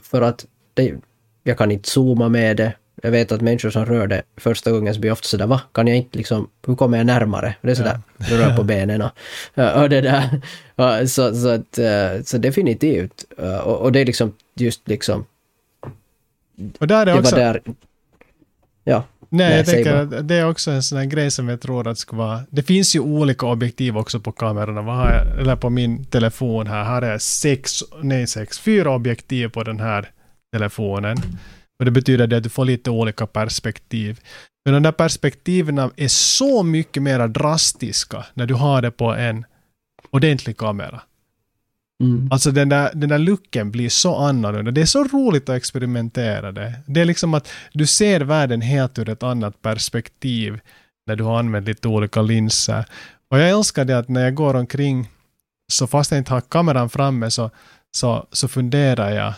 För 0.03 0.23
att 0.23 0.47
det, 0.75 0.95
jag 1.43 1.59
kan 1.59 1.71
inte 1.71 1.91
zooma 1.91 2.29
med 2.29 2.57
det 2.57 2.73
jag 3.03 3.11
vet 3.11 3.33
att 3.33 3.41
människor 3.41 3.71
som 3.71 3.87
rör 3.87 4.07
det 4.07 4.23
första 4.37 4.71
gången 4.71 4.95
så 4.95 5.01
blir 5.01 5.13
ofta 5.13 5.29
sådär, 5.29 5.47
va? 5.47 5.61
Kan 5.73 5.87
jag 5.87 5.97
inte 5.97 6.19
liksom, 6.19 6.51
hur 6.67 6.75
kommer 6.75 6.99
jag 6.99 7.07
närmare? 7.07 7.55
Det 7.61 7.71
är 7.71 7.75
sådär, 7.75 8.01
ja. 8.19 8.27
du 8.29 8.37
rör 8.37 8.57
på 8.57 8.63
benen 8.73 9.03
och, 9.03 9.11
och 9.83 9.89
det 9.91 10.01
där. 10.01 10.41
Så, 11.07 11.35
så, 11.35 11.49
att, 11.49 11.79
eh, 11.79 12.23
så 12.25 12.39
definitivt. 12.39 13.25
Och, 13.65 13.81
och 13.81 13.93
det 13.93 14.01
är 14.01 14.05
liksom 14.05 14.33
just 14.55 14.89
liksom... 14.89 15.27
Och 16.79 16.87
där 16.87 17.01
är 17.01 17.07
det 17.07 17.19
också... 17.19 17.37
Där, 17.37 17.61
ja. 18.87 19.05
Nej, 19.29 19.49
Nej 19.49 19.57
jag 19.57 19.67
tänker 19.67 19.95
att 19.95 20.29
det 20.29 20.35
är 20.35 20.49
också 20.49 20.71
en 20.71 20.83
sån 20.83 20.99
här 20.99 21.05
grej 21.05 21.31
som 21.31 21.49
jag 21.49 21.61
tror 21.61 21.89
att 21.89 21.99
ska 21.99 22.17
vara... 22.17 22.41
Det 22.51 22.63
finns 22.63 22.97
ju 22.97 23.01
olika 23.01 23.47
objektiv 23.47 23.97
också 23.99 24.21
på 24.21 24.33
kamerorna. 24.33 24.83
Vad 24.83 24.97
har 24.97 25.11
jag, 25.11 25.41
eller 25.41 25.57
på 25.57 25.71
min 25.71 26.05
telefon 26.05 26.67
här 26.67 26.85
har 26.85 27.03
jag 27.03 27.23
sex, 27.23 27.83
nej 28.03 28.27
sex, 28.27 28.59
fyra 28.59 28.91
objektiv 28.91 29.49
på 29.49 29.63
den 29.63 29.81
här 29.81 30.11
telefonen. 30.53 31.17
Och 31.79 31.85
det 31.85 31.91
betyder 31.91 32.27
det 32.27 32.37
att 32.37 32.43
du 32.43 32.49
får 32.49 32.65
lite 32.65 32.91
olika 32.91 33.27
perspektiv. 33.27 34.21
Men 34.65 34.75
de 34.75 34.83
där 34.83 34.93
perspektiven 34.93 35.79
är 35.79 36.09
så 36.09 36.63
mycket 36.63 37.03
mer 37.03 37.29
drastiska 37.29 38.25
när 38.35 38.47
du 38.47 38.55
har 38.55 38.83
det 38.83 38.91
på 38.91 39.15
en 39.15 39.45
ordentlig 40.11 40.57
kamera. 40.57 41.01
Mm. 42.03 42.29
Alltså 42.31 42.51
den 42.51 42.69
där, 42.69 42.91
den 42.95 43.09
där 43.09 43.19
looken 43.19 43.71
blir 43.71 43.89
så 43.89 44.17
annorlunda. 44.17 44.71
Det 44.71 44.81
är 44.81 44.87
så 44.87 45.05
roligt 45.05 45.49
att 45.49 45.57
experimentera 45.57 46.53
det. 46.53 46.75
Det 46.87 47.01
är 47.01 47.05
liksom 47.05 47.35
att 47.35 47.49
du 47.73 47.87
ser 47.87 48.21
världen 48.21 48.61
helt 48.61 48.99
ur 48.99 49.09
ett 49.09 49.23
annat 49.23 49.63
perspektiv 49.63 50.61
när 51.07 51.17
du 51.17 51.25
har 51.25 51.39
använt 51.39 51.67
lite 51.67 51.89
olika 51.89 52.23
linser. 52.23 52.85
Och 53.31 53.39
jag 53.39 53.51
älskar 53.51 53.85
det 53.85 53.99
att 53.99 54.09
när 54.09 54.25
jag 54.25 54.35
går 54.35 54.55
omkring 54.55 55.09
så 55.73 55.87
fast 55.87 56.11
jag 56.11 56.19
inte 56.19 56.33
har 56.33 56.41
kameran 56.41 56.91
framme 56.91 57.31
så, 57.31 57.51
så, 57.97 58.27
så 58.33 58.49
funderar 58.49 59.11
jag 59.11 59.35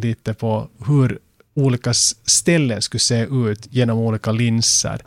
lite 0.00 0.34
på 0.34 0.68
hur 0.86 1.18
olika 1.54 1.94
ställen 1.94 2.82
skulle 2.82 3.00
se 3.00 3.26
ut 3.30 3.66
genom 3.70 3.98
olika 3.98 4.32
linser 4.32 5.02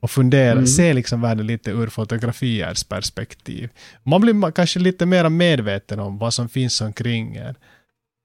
och 0.00 0.10
fundera, 0.10 0.52
mm. 0.52 0.66
se 0.66 0.92
liksom 0.92 1.20
världen 1.20 1.46
lite 1.46 1.70
ur 1.70 1.86
fotografiers 1.86 2.84
perspektiv. 2.84 3.70
Man 4.02 4.20
blir 4.20 4.50
kanske 4.50 4.78
lite 4.78 5.06
mer 5.06 5.28
medveten 5.28 6.00
om 6.00 6.18
vad 6.18 6.34
som 6.34 6.48
finns 6.48 6.80
omkring 6.80 7.36
er 7.36 7.54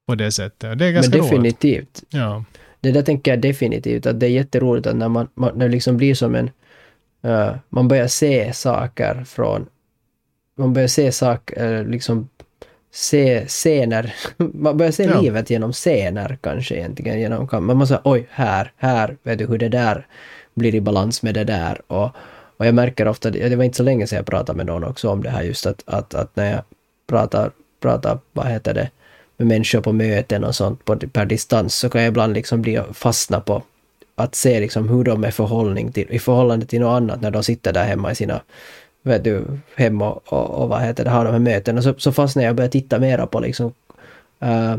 på 0.08 0.16
det 0.16 0.32
sättet. 0.32 0.80
Det 0.80 0.86
är 0.86 0.92
ganska 0.92 1.18
Men 1.18 1.24
definitivt. 1.24 2.04
Ja. 2.10 2.44
Det 2.80 2.92
där 2.92 3.02
tänker 3.02 3.32
jag 3.32 3.42
definitivt 3.42 4.06
att 4.06 4.20
det 4.20 4.26
är 4.26 4.30
jätteroligt 4.30 4.88
att 4.88 4.96
när 4.96 5.10
man, 5.10 5.28
man 5.34 5.58
när 5.58 5.66
det 5.66 5.72
liksom 5.72 5.98
blir 5.98 6.16
som 6.16 6.36
en... 6.36 6.50
Uh, 7.26 7.56
man 7.70 7.88
börjar 7.88 8.08
se 8.08 8.54
saker 8.54 9.24
från... 9.24 9.66
Man 10.58 10.74
börjar 10.74 10.88
se 10.88 11.12
saker, 11.12 11.80
uh, 11.80 11.88
liksom 11.88 12.30
se 12.92 13.46
scener. 13.48 14.14
man 14.54 14.78
börjar 14.78 14.92
se 14.92 15.04
ja. 15.04 15.22
livet 15.22 15.50
genom 15.50 15.74
scener 15.74 16.38
kanske 16.42 16.76
egentligen. 16.76 17.20
Genom, 17.20 17.48
man 17.52 17.78
måste 17.78 17.94
säga 17.94 18.02
oj, 18.04 18.28
här, 18.32 18.72
här, 18.78 19.18
vet 19.24 19.40
du 19.40 19.46
hur 19.46 19.58
det 19.58 19.70
där 19.70 20.08
blir 20.54 20.76
i 20.76 20.82
balans 20.82 21.24
med 21.24 21.34
det 21.34 21.44
där. 21.44 21.82
Och, 21.88 22.10
och 22.58 22.66
jag 22.66 22.76
märker 22.76 23.08
ofta, 23.08 23.30
det 23.30 23.56
var 23.56 23.64
inte 23.64 23.78
så 23.78 23.84
länge 23.84 24.08
sedan 24.08 24.18
jag 24.18 24.26
pratade 24.26 24.58
med 24.58 24.66
någon 24.66 24.84
också 24.84 25.10
om 25.10 25.24
det 25.24 25.30
här 25.30 25.44
just 25.44 25.66
att, 25.66 25.84
att, 25.86 26.14
att 26.14 26.36
när 26.36 26.52
jag 26.52 26.62
pratar, 27.08 27.52
pratar, 27.80 28.20
vad 28.34 28.48
heter 28.48 28.74
det, 28.74 28.90
med 29.38 29.48
människor 29.48 29.82
på 29.82 29.92
möten 29.92 30.44
och 30.44 30.56
sånt 30.56 30.86
på, 30.86 30.96
per 30.96 31.26
distans 31.26 31.76
så 31.76 31.90
kan 31.90 32.02
jag 32.02 32.08
ibland 32.08 32.34
liksom 32.34 32.62
bli 32.62 32.82
fastna 32.94 33.40
på 33.40 33.64
att 34.16 34.36
se 34.36 34.60
liksom 34.60 34.90
hur 34.90 35.04
de 35.04 35.24
är 35.24 35.32
förhållning 35.32 35.92
till, 35.92 36.08
i 36.12 36.20
förhållande 36.20 36.66
till 36.66 36.80
något 36.80 36.98
annat 36.98 37.22
när 37.22 37.32
de 37.32 37.44
sitter 37.44 37.74
där 37.74 37.84
hemma 37.84 38.12
i 38.12 38.16
sina 38.16 38.42
vet 39.04 39.24
du, 39.24 39.46
hemma 39.76 40.12
och, 40.12 40.34
och, 40.34 40.62
och 40.62 40.70
vad 40.70 40.82
heter 40.82 41.04
det, 41.04 41.10
har 41.10 41.26
de 41.26 41.32
här 41.32 41.40
mötena 41.40 41.82
så, 41.82 41.94
så 41.98 42.12
fastnar 42.12 42.44
jag 42.44 42.50
och 42.50 42.56
börjar 42.56 42.70
titta 42.70 43.00
mera 43.00 43.28
på 43.28 43.40
liksom 43.40 43.74
uh, 44.44 44.78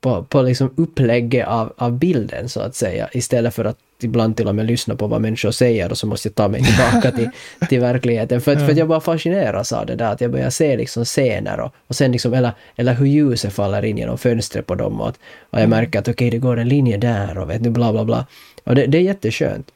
på, 0.00 0.22
på 0.22 0.42
liksom 0.42 0.74
upplägget 0.76 1.46
av, 1.46 1.72
av 1.76 1.92
bilden 1.92 2.48
så 2.48 2.60
att 2.60 2.74
säga 2.74 3.08
istället 3.12 3.54
för 3.54 3.64
att 3.64 3.78
ibland 4.00 4.36
till 4.36 4.48
och 4.48 4.54
med 4.54 4.66
lyssna 4.66 4.96
på 4.96 5.06
vad 5.06 5.20
människor 5.20 5.50
säger 5.50 5.90
och 5.90 5.98
så 5.98 6.06
måste 6.06 6.28
jag 6.28 6.34
ta 6.34 6.48
mig 6.48 6.62
tillbaka 6.62 7.10
till, 7.10 7.30
till 7.68 7.80
verkligheten. 7.80 8.40
För, 8.40 8.56
för 8.56 8.70
att 8.70 8.76
jag 8.76 8.88
bara 8.88 9.00
fascineras 9.00 9.72
av 9.72 9.86
det 9.86 9.94
där 9.96 10.12
att 10.12 10.20
jag 10.20 10.30
börjar 10.30 10.50
se 10.50 10.76
liksom 10.76 11.04
scener 11.04 11.60
och, 11.60 11.74
och 11.86 11.96
sen 11.96 12.12
liksom, 12.12 12.34
eller, 12.34 12.52
eller 12.76 12.94
hur 12.94 13.06
ljuset 13.06 13.52
faller 13.52 13.84
in 13.84 13.98
genom 13.98 14.18
fönstret 14.18 14.66
på 14.66 14.74
dem 14.74 15.00
och, 15.00 15.08
att, 15.08 15.18
och 15.40 15.58
jag 15.58 15.64
mm. 15.64 15.70
märker 15.70 15.98
att 15.98 16.08
okej 16.08 16.12
okay, 16.12 16.30
det 16.30 16.38
går 16.38 16.56
en 16.56 16.68
linje 16.68 16.96
där 16.96 17.38
och 17.38 17.50
vet 17.50 17.64
du 17.64 17.70
bla 17.70 17.92
bla 17.92 18.04
bla. 18.04 18.26
Och 18.64 18.74
det, 18.74 18.86
det 18.86 18.98
är 18.98 19.02
jätteskönt. 19.02 19.70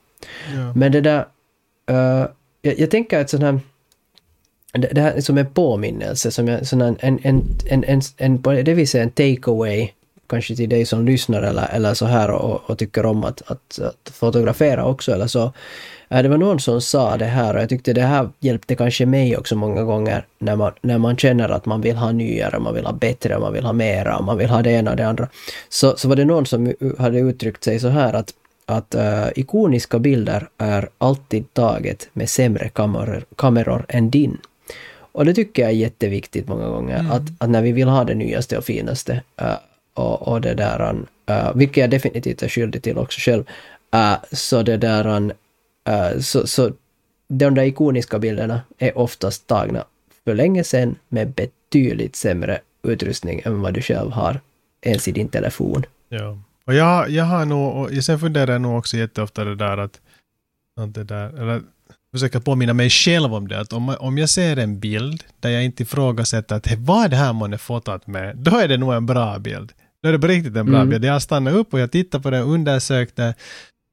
Ja. 0.55 0.73
Men 0.75 0.93
det 0.93 1.01
där, 1.01 1.25
uh, 1.91 2.27
jag, 2.63 2.79
jag 2.79 2.91
tänker 2.91 3.21
att 3.21 3.31
sån 3.31 3.43
här 3.43 3.61
det, 4.73 4.89
det 4.93 5.01
här 5.01 5.13
är 5.13 5.21
som 5.21 5.39
en 5.39 5.47
påminnelse, 5.47 6.31
som 6.31 6.49
jag, 6.49 6.67
sån 6.67 6.81
en, 6.81 6.97
en, 7.01 7.19
en, 7.23 7.43
en, 7.67 7.85
en, 7.85 8.03
en, 8.17 8.43
det 8.43 8.75
vill 8.75 8.89
säga 8.89 9.05
en 9.05 9.11
take-away 9.11 9.89
kanske 10.31 10.57
till 10.57 10.69
dig 10.69 10.87
som 10.87 11.07
lyssnar 11.07 11.43
eller, 11.43 11.69
eller 11.73 11.95
så 11.95 12.07
här 12.07 12.31
och, 12.31 12.71
och 12.71 12.79
tycker 12.79 13.07
om 13.07 13.25
att, 13.25 13.43
att, 13.47 13.79
att, 13.79 14.13
fotografera 14.13 14.85
också 14.85 15.13
eller 15.13 15.27
så. 15.27 15.53
Det 16.09 16.29
var 16.29 16.39
någon 16.39 16.61
som 16.61 16.81
sa 16.81 17.17
det 17.17 17.25
här 17.25 17.55
och 17.55 17.63
jag 17.63 17.69
tyckte 17.69 17.93
det 17.93 18.03
här 18.03 18.29
hjälpte 18.41 18.75
kanske 18.75 19.07
mig 19.07 19.37
också 19.37 19.57
många 19.57 19.83
gånger 19.83 20.27
när 20.39 20.57
man, 20.57 20.73
när 20.83 20.99
man 20.99 21.17
känner 21.17 21.49
att 21.49 21.67
man 21.67 21.81
vill 21.81 21.97
ha 21.97 22.13
nyare, 22.13 22.59
man 22.59 22.75
vill 22.75 22.87
ha 22.87 22.93
bättre, 22.93 23.39
man 23.39 23.53
vill 23.53 23.65
ha 23.65 23.73
mera, 23.73 24.21
man 24.21 24.39
vill 24.39 24.51
ha 24.51 24.63
det 24.63 24.71
ena 24.71 24.91
och 24.91 24.97
det 24.97 25.09
andra. 25.09 25.29
Så, 25.69 25.97
så 25.97 26.09
var 26.09 26.17
det 26.17 26.25
någon 26.25 26.47
som 26.47 26.75
hade 26.99 27.19
uttryckt 27.19 27.65
sig 27.65 27.81
så 27.81 27.89
här 27.89 28.13
att 28.13 28.35
att 28.71 28.95
uh, 28.95 29.29
ikoniska 29.35 29.99
bilder 29.99 30.49
är 30.59 30.89
alltid 30.99 31.55
taget 31.55 32.09
med 32.13 32.31
sämre 32.31 32.69
kameror, 32.69 33.25
kameror 33.37 33.87
än 33.89 34.11
din. 34.11 34.39
Och 35.13 35.25
det 35.25 35.35
tycker 35.35 35.63
jag 35.63 35.71
är 35.71 35.75
jätteviktigt 35.75 36.49
många 36.49 36.69
gånger, 36.69 36.99
mm. 36.99 37.13
att, 37.13 37.23
att 37.39 37.51
när 37.51 37.63
vi 37.63 37.73
vill 37.73 37.89
ha 37.89 38.05
det 38.05 38.15
nyaste 38.15 38.59
och 38.59 38.65
finaste, 38.65 39.23
uh, 39.43 39.55
och, 39.95 40.29
och 40.29 40.41
det 40.41 40.55
där, 40.55 40.93
uh, 41.31 41.53
vilket 41.55 41.77
jag 41.77 41.91
definitivt 41.91 42.43
är 42.43 42.49
skyldig 42.49 42.83
till 42.83 42.99
också 42.99 43.21
själv, 43.21 43.45
uh, 43.95 44.17
så 44.33 44.63
det 44.63 44.77
där, 44.77 45.07
uh, 45.89 46.21
så, 46.21 46.47
så 46.47 46.73
de 47.29 47.55
där 47.55 47.63
ikoniska 47.63 48.19
bilderna 48.19 48.61
är 48.79 48.99
oftast 48.99 49.47
tagna 49.47 49.85
för 50.25 50.35
länge 50.35 50.65
sedan 50.65 50.97
med 51.09 51.29
betydligt 51.29 52.17
sämre 52.17 52.61
utrustning 52.83 53.43
än 53.45 53.61
vad 53.61 53.75
du 53.75 53.83
själv 53.83 54.11
har 54.11 54.41
ens 54.83 55.09
i 55.09 55.13
din 55.13 55.29
telefon. 55.29 55.85
Ja, 56.09 56.39
och 56.65 56.75
jag, 56.75 57.11
jag 57.11 57.25
har 57.25 57.45
nog, 57.45 57.75
och 57.77 58.05
sen 58.05 58.19
funderar 58.19 58.53
jag 58.53 58.61
nog 58.61 58.79
också 58.79 58.97
jätteofta 58.97 59.45
det 59.45 59.55
där 59.55 59.79
att, 59.79 60.01
att 60.81 60.95
det 60.95 61.05
där, 61.05 61.41
eller 61.41 61.63
försöker 62.13 62.41
påminna 62.41 62.73
mig 62.73 62.91
själv 62.91 63.35
om 63.35 63.49
det, 63.49 63.61
att 63.61 63.73
om, 63.73 63.97
om 64.01 64.19
jag 64.19 64.29
ser 64.29 64.57
en 64.57 64.81
bild 64.81 65.25
där 65.41 65.51
jag 65.51 65.65
inte 65.65 65.83
ifrågasätter 65.83 66.57
att 66.57 66.79
vad 66.79 67.05
är 67.05 67.09
det 67.09 67.17
här 67.17 67.33
man 67.33 67.53
är 67.53 67.59
fotat 67.59 68.07
med, 68.07 68.37
då 68.37 68.57
är 68.57 68.69
det 68.69 68.77
nog 68.77 68.95
en 68.95 69.07
bra 69.07 69.39
bild. 69.39 69.73
Då 70.03 70.09
är 70.09 70.13
det 70.13 70.19
på 70.19 70.27
riktigt 70.27 70.57
en 70.57 70.67
bra 70.67 70.77
mm. 70.77 70.89
bild. 70.89 71.05
Jag 71.05 71.23
stannade 71.23 71.57
upp 71.57 71.73
och 71.73 71.81
jag 71.81 71.91
tittade 71.91 72.23
på 72.23 72.31
den 72.31 72.43
undersökte 72.43 73.35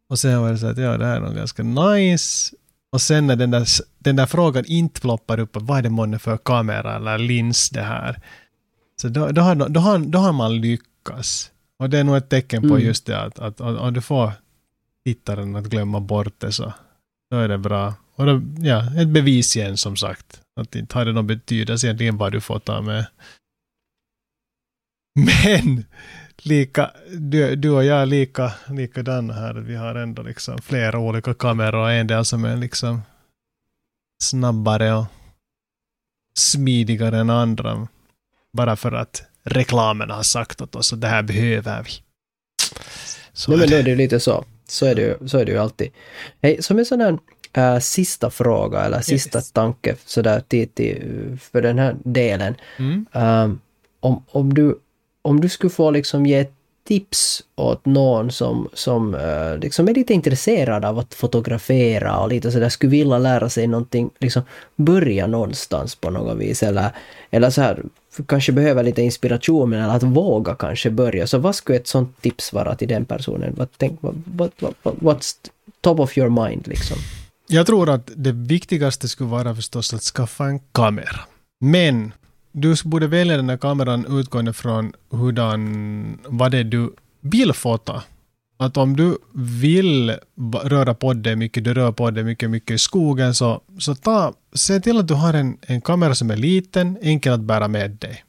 och 0.10 0.19
sen 0.19 0.41
var 0.41 0.51
det 0.51 0.58
så 0.58 0.67
att 0.67 0.77
ja, 0.77 0.97
det 0.97 1.06
här 1.06 1.15
är 1.15 1.21
nog 1.21 1.36
ganska 1.36 1.63
nice. 1.63 2.56
Och 2.91 3.01
sen 3.01 3.27
när 3.27 3.36
den 3.36 3.51
där, 3.51 3.67
den 3.99 4.15
där 4.15 4.25
frågan 4.25 4.65
inte 4.67 5.01
ploppar 5.01 5.39
upp, 5.39 5.49
vad 5.53 5.77
är 5.77 5.82
det 5.82 5.89
månne 5.89 6.19
för 6.19 6.38
kamera 6.38 6.95
eller 6.95 7.17
lins 7.17 7.69
det 7.69 7.82
här? 7.82 8.21
Så 9.01 9.08
då, 9.08 9.27
då, 9.32 9.41
har, 9.41 9.56
då, 9.56 9.80
har, 9.80 9.99
då 9.99 10.19
har 10.19 10.34
man 10.34 10.62
lyckats. 10.62 11.51
Och 11.80 11.89
det 11.89 11.99
är 11.99 12.03
nog 12.03 12.17
ett 12.17 12.30
tecken 12.30 12.62
på 12.62 12.75
mm. 12.75 12.88
just 12.88 13.06
det 13.06 13.21
att, 13.21 13.39
att, 13.39 13.62
att 13.62 13.80
om 13.80 13.93
du 13.93 14.01
får 14.01 14.32
tittaren 15.06 15.56
att 15.56 15.65
glömma 15.65 15.99
bort 15.99 16.34
det 16.38 16.51
så 16.51 16.73
då 17.32 17.38
är 17.38 17.47
det 17.47 17.58
bra. 17.58 17.93
Och 18.17 18.25
då, 18.25 18.41
ja, 18.58 19.01
ett 19.01 19.08
bevis 19.08 19.56
igen 19.56 19.77
som 19.77 19.95
sagt. 19.95 20.41
Att 20.60 20.75
inte 20.75 20.97
har 20.97 21.06
det 21.06 21.13
någon 21.13 21.27
betydelse 21.27 21.88
egentligen 21.88 22.17
vad 22.17 22.32
du 22.32 22.41
får 22.41 22.60
ta 22.60 22.82
med. 22.82 23.06
Men 25.45 25.86
lika, 26.38 26.91
du, 27.17 27.56
du 27.56 27.69
och 27.69 27.84
jag 27.84 28.01
är 28.01 28.06
lika, 28.06 28.53
likadana 28.69 29.34
här. 29.34 29.53
Vi 29.53 29.75
har 29.75 29.95
ändå 29.95 30.21
liksom 30.21 30.62
flera 30.62 30.99
olika 30.99 31.34
kameror 31.34 31.89
en 31.89 32.08
del 32.08 32.25
som 32.25 32.45
är 32.45 32.58
liksom 32.58 33.01
snabbare 34.23 34.93
och 34.93 35.06
smidigare 36.38 37.17
än 37.17 37.30
andra. 37.30 37.88
Bara 38.53 38.75
för 38.75 38.91
att 38.91 39.23
reklamen 39.43 40.10
har 40.10 40.23
sagt 40.23 40.62
åt 40.62 40.75
oss 40.75 40.93
att 40.93 41.01
det 41.01 41.08
här 41.08 41.23
behöver 41.23 41.84
vi. 41.84 41.91
Så 43.34 43.51
Nej, 43.51 43.60
men 43.60 43.69
då 43.69 43.75
är 43.75 43.84
det 43.84 43.95
lite 43.95 44.19
så. 44.19 44.45
Så 44.67 44.86
är 44.86 44.95
det 44.95 45.01
ju, 45.01 45.27
så 45.27 45.38
är 45.38 45.45
det 45.45 45.51
ju 45.51 45.58
alltid. 45.58 45.91
Hey, 46.41 46.62
som 46.62 46.80
en 46.80 46.86
sån 46.86 47.01
här 47.01 47.17
äh, 47.53 47.79
sista 47.79 48.29
fråga 48.29 48.81
eller 48.81 49.01
sista 49.01 49.38
yes. 49.38 49.51
tanke 49.51 49.95
sådär 50.05 50.43
till, 50.47 50.69
till, 50.69 51.38
för 51.51 51.62
den 51.62 51.79
här 51.79 51.95
delen. 52.03 52.55
Mm. 52.77 53.05
Um, 53.12 53.60
om, 53.99 54.23
om, 54.31 54.53
du, 54.53 54.79
om 55.21 55.41
du 55.41 55.49
skulle 55.49 55.69
få 55.69 55.91
liksom 55.91 56.25
ge 56.25 56.45
tips 56.88 57.43
åt 57.55 57.86
någon 57.86 58.31
som, 58.31 58.69
som 58.73 59.15
uh, 59.15 59.57
liksom 59.60 59.88
är 59.88 59.93
lite 59.93 60.13
intresserad 60.13 60.86
av 60.86 60.99
att 60.99 61.13
fotografera 61.13 62.19
och 62.19 62.29
lite 62.29 62.51
sådär 62.51 62.69
skulle 62.69 62.89
vilja 62.89 63.17
lära 63.17 63.49
sig 63.49 63.67
någonting, 63.67 64.10
liksom 64.19 64.41
börja 64.75 65.27
någonstans 65.27 65.95
på 65.95 66.10
något 66.10 66.38
vis 66.38 66.63
eller, 66.63 66.91
eller 67.31 67.49
så 67.49 67.62
här 67.62 67.83
kanske 68.27 68.51
behöver 68.51 68.83
lite 68.83 69.01
inspiration 69.01 69.73
eller 69.73 69.95
att 69.95 70.03
våga 70.03 70.55
kanske 70.55 70.89
börja. 70.89 71.27
Så 71.27 71.38
vad 71.38 71.55
skulle 71.55 71.77
ett 71.77 71.88
sånt 71.88 72.21
tips 72.21 72.53
vara 72.53 72.75
till 72.75 72.88
den 72.88 73.05
personen? 73.05 73.53
Vad 73.57 73.67
tänk, 73.77 74.01
what, 74.01 74.15
what, 74.25 74.51
what, 74.83 74.95
what's 74.95 75.36
top 75.81 75.99
of 75.99 76.17
your 76.17 76.29
mind 76.29 76.67
liksom? 76.67 76.97
Jag 77.49 77.65
tror 77.65 77.89
att 77.89 78.12
det 78.15 78.31
viktigaste 78.31 79.07
skulle 79.07 79.29
vara 79.29 79.55
förstås 79.55 79.93
att 79.93 80.01
skaffa 80.01 80.45
en 80.45 80.60
kamera. 80.60 81.19
Men 81.60 82.13
du 82.51 82.75
borde 82.83 83.07
välja 83.07 83.38
den 83.38 83.49
här 83.49 83.57
kameran 83.57 84.19
utgående 84.19 84.53
från 84.53 84.93
hurdan, 85.10 86.19
vad 86.25 86.51
det 86.51 86.57
är 86.57 86.63
du 86.63 86.95
vill 87.21 87.53
fota. 87.53 88.03
Att 88.60 88.77
om 88.77 88.95
du 88.95 89.17
vill 89.62 90.17
röra 90.63 90.93
på 90.93 91.13
dig 91.13 91.36
mycket, 91.36 91.63
du 91.63 91.73
rör 91.73 91.91
på 91.91 92.12
dig 92.12 92.23
mycket, 92.23 92.49
mycket 92.49 92.71
i 92.71 92.77
skogen, 92.77 93.33
så, 93.33 93.62
så 93.79 93.95
ta, 93.95 94.33
se 94.53 94.79
till 94.79 94.97
att 94.97 95.07
du 95.07 95.13
har 95.13 95.33
en, 95.33 95.57
en 95.62 95.81
kamera 95.81 96.15
som 96.15 96.31
är 96.31 96.38
liten, 96.38 96.97
enkel 97.01 97.33
att 97.33 97.39
bära 97.39 97.67
med 97.67 97.91
dig. 97.91 98.23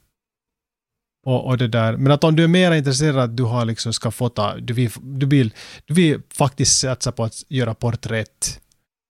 Och, 1.25 1.45
och 1.45 1.57
det 1.57 1.67
där. 1.67 1.97
Men 1.97 2.11
att 2.11 2.23
om 2.23 2.35
du 2.35 2.43
är 2.43 2.47
mer 2.47 2.71
intresserad 2.71 3.17
att 3.17 3.37
du 3.37 3.43
har 3.43 3.65
liksom 3.65 3.93
ska 3.93 4.11
fota, 4.11 4.57
du 4.57 4.73
vill, 4.73 4.91
du 5.01 5.25
vill, 5.25 5.53
du 5.85 5.93
vill 5.93 6.21
faktiskt 6.33 6.79
satsa 6.79 7.11
på 7.11 7.23
att 7.23 7.43
göra 7.49 7.73
porträtt 7.73 8.59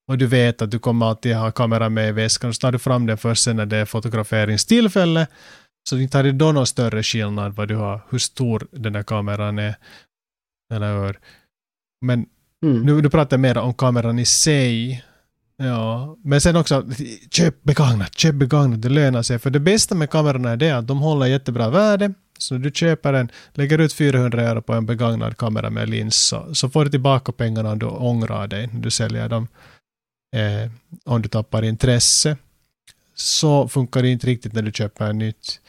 och 0.09 0.17
du 0.17 0.27
vet 0.27 0.61
att 0.61 0.71
du 0.71 0.79
kommer 0.79 1.05
alltid 1.05 1.35
ha 1.35 1.51
kameran 1.51 1.93
med 1.93 2.09
i 2.09 2.11
väskan, 2.11 2.53
så 2.53 2.59
tar 2.59 2.71
du 2.71 2.79
fram 2.79 3.05
den 3.05 3.17
först 3.17 3.43
sen 3.43 3.55
när 3.55 3.65
det 3.65 3.77
är 3.77 3.85
fotograferingstillfälle. 3.85 5.27
Så 5.89 5.97
inte 5.97 6.17
har 6.17 6.23
det 6.23 6.31
då 6.31 6.51
någon 6.51 6.67
större 6.67 7.03
skillnad 7.03 7.55
vad 7.55 7.67
du 7.67 7.75
har, 7.75 8.01
hur 8.09 8.19
stor 8.19 8.67
den 8.71 8.93
där 8.93 9.03
kameran 9.03 9.59
är. 9.59 9.75
Eller 10.73 11.05
hur? 11.05 11.19
Men 12.05 12.25
mm. 12.65 12.81
nu, 12.81 13.01
nu 13.01 13.09
pratar 13.09 13.37
mer 13.37 13.57
om 13.57 13.73
kameran 13.73 14.19
i 14.19 14.25
sig. 14.25 15.03
Ja, 15.57 16.17
men 16.23 16.41
sen 16.41 16.55
också 16.55 16.85
köp 17.31 17.63
begagnat, 17.63 18.17
köp 18.17 18.35
begagnat, 18.35 18.81
det 18.81 18.89
lönar 18.89 19.21
sig. 19.21 19.39
För 19.39 19.49
det 19.49 19.59
bästa 19.59 19.95
med 19.95 20.09
kamerorna 20.09 20.51
är 20.51 20.57
det 20.57 20.71
att 20.71 20.87
de 20.87 20.99
håller 20.99 21.25
jättebra 21.25 21.69
värde. 21.69 22.13
Så 22.37 22.57
du 22.57 22.71
köper 22.71 23.13
en, 23.13 23.31
lägger 23.53 23.77
ut 23.77 23.93
400 23.93 24.41
euro 24.41 24.61
på 24.61 24.73
en 24.73 24.85
begagnad 24.85 25.37
kamera 25.37 25.69
med 25.69 25.89
lins 25.89 26.15
så, 26.15 26.55
så 26.55 26.69
får 26.69 26.85
du 26.85 26.91
tillbaka 26.91 27.31
pengarna 27.31 27.71
om 27.71 27.79
du 27.79 27.85
ångrar 27.85 28.47
dig 28.47 28.69
när 28.73 28.81
du 28.81 28.91
säljer 28.91 29.29
dem 29.29 29.47
eh, 30.35 30.71
om 31.05 31.21
du 31.21 31.29
tappar 31.29 31.63
intresse. 31.63 32.37
Så 33.15 33.67
funkar 33.67 34.01
det 34.01 34.09
inte 34.09 34.27
riktigt 34.27 34.53
när 34.53 34.61
du 34.61 34.71
köper 34.71 35.05
en 35.05 35.17
nytt. 35.17 35.59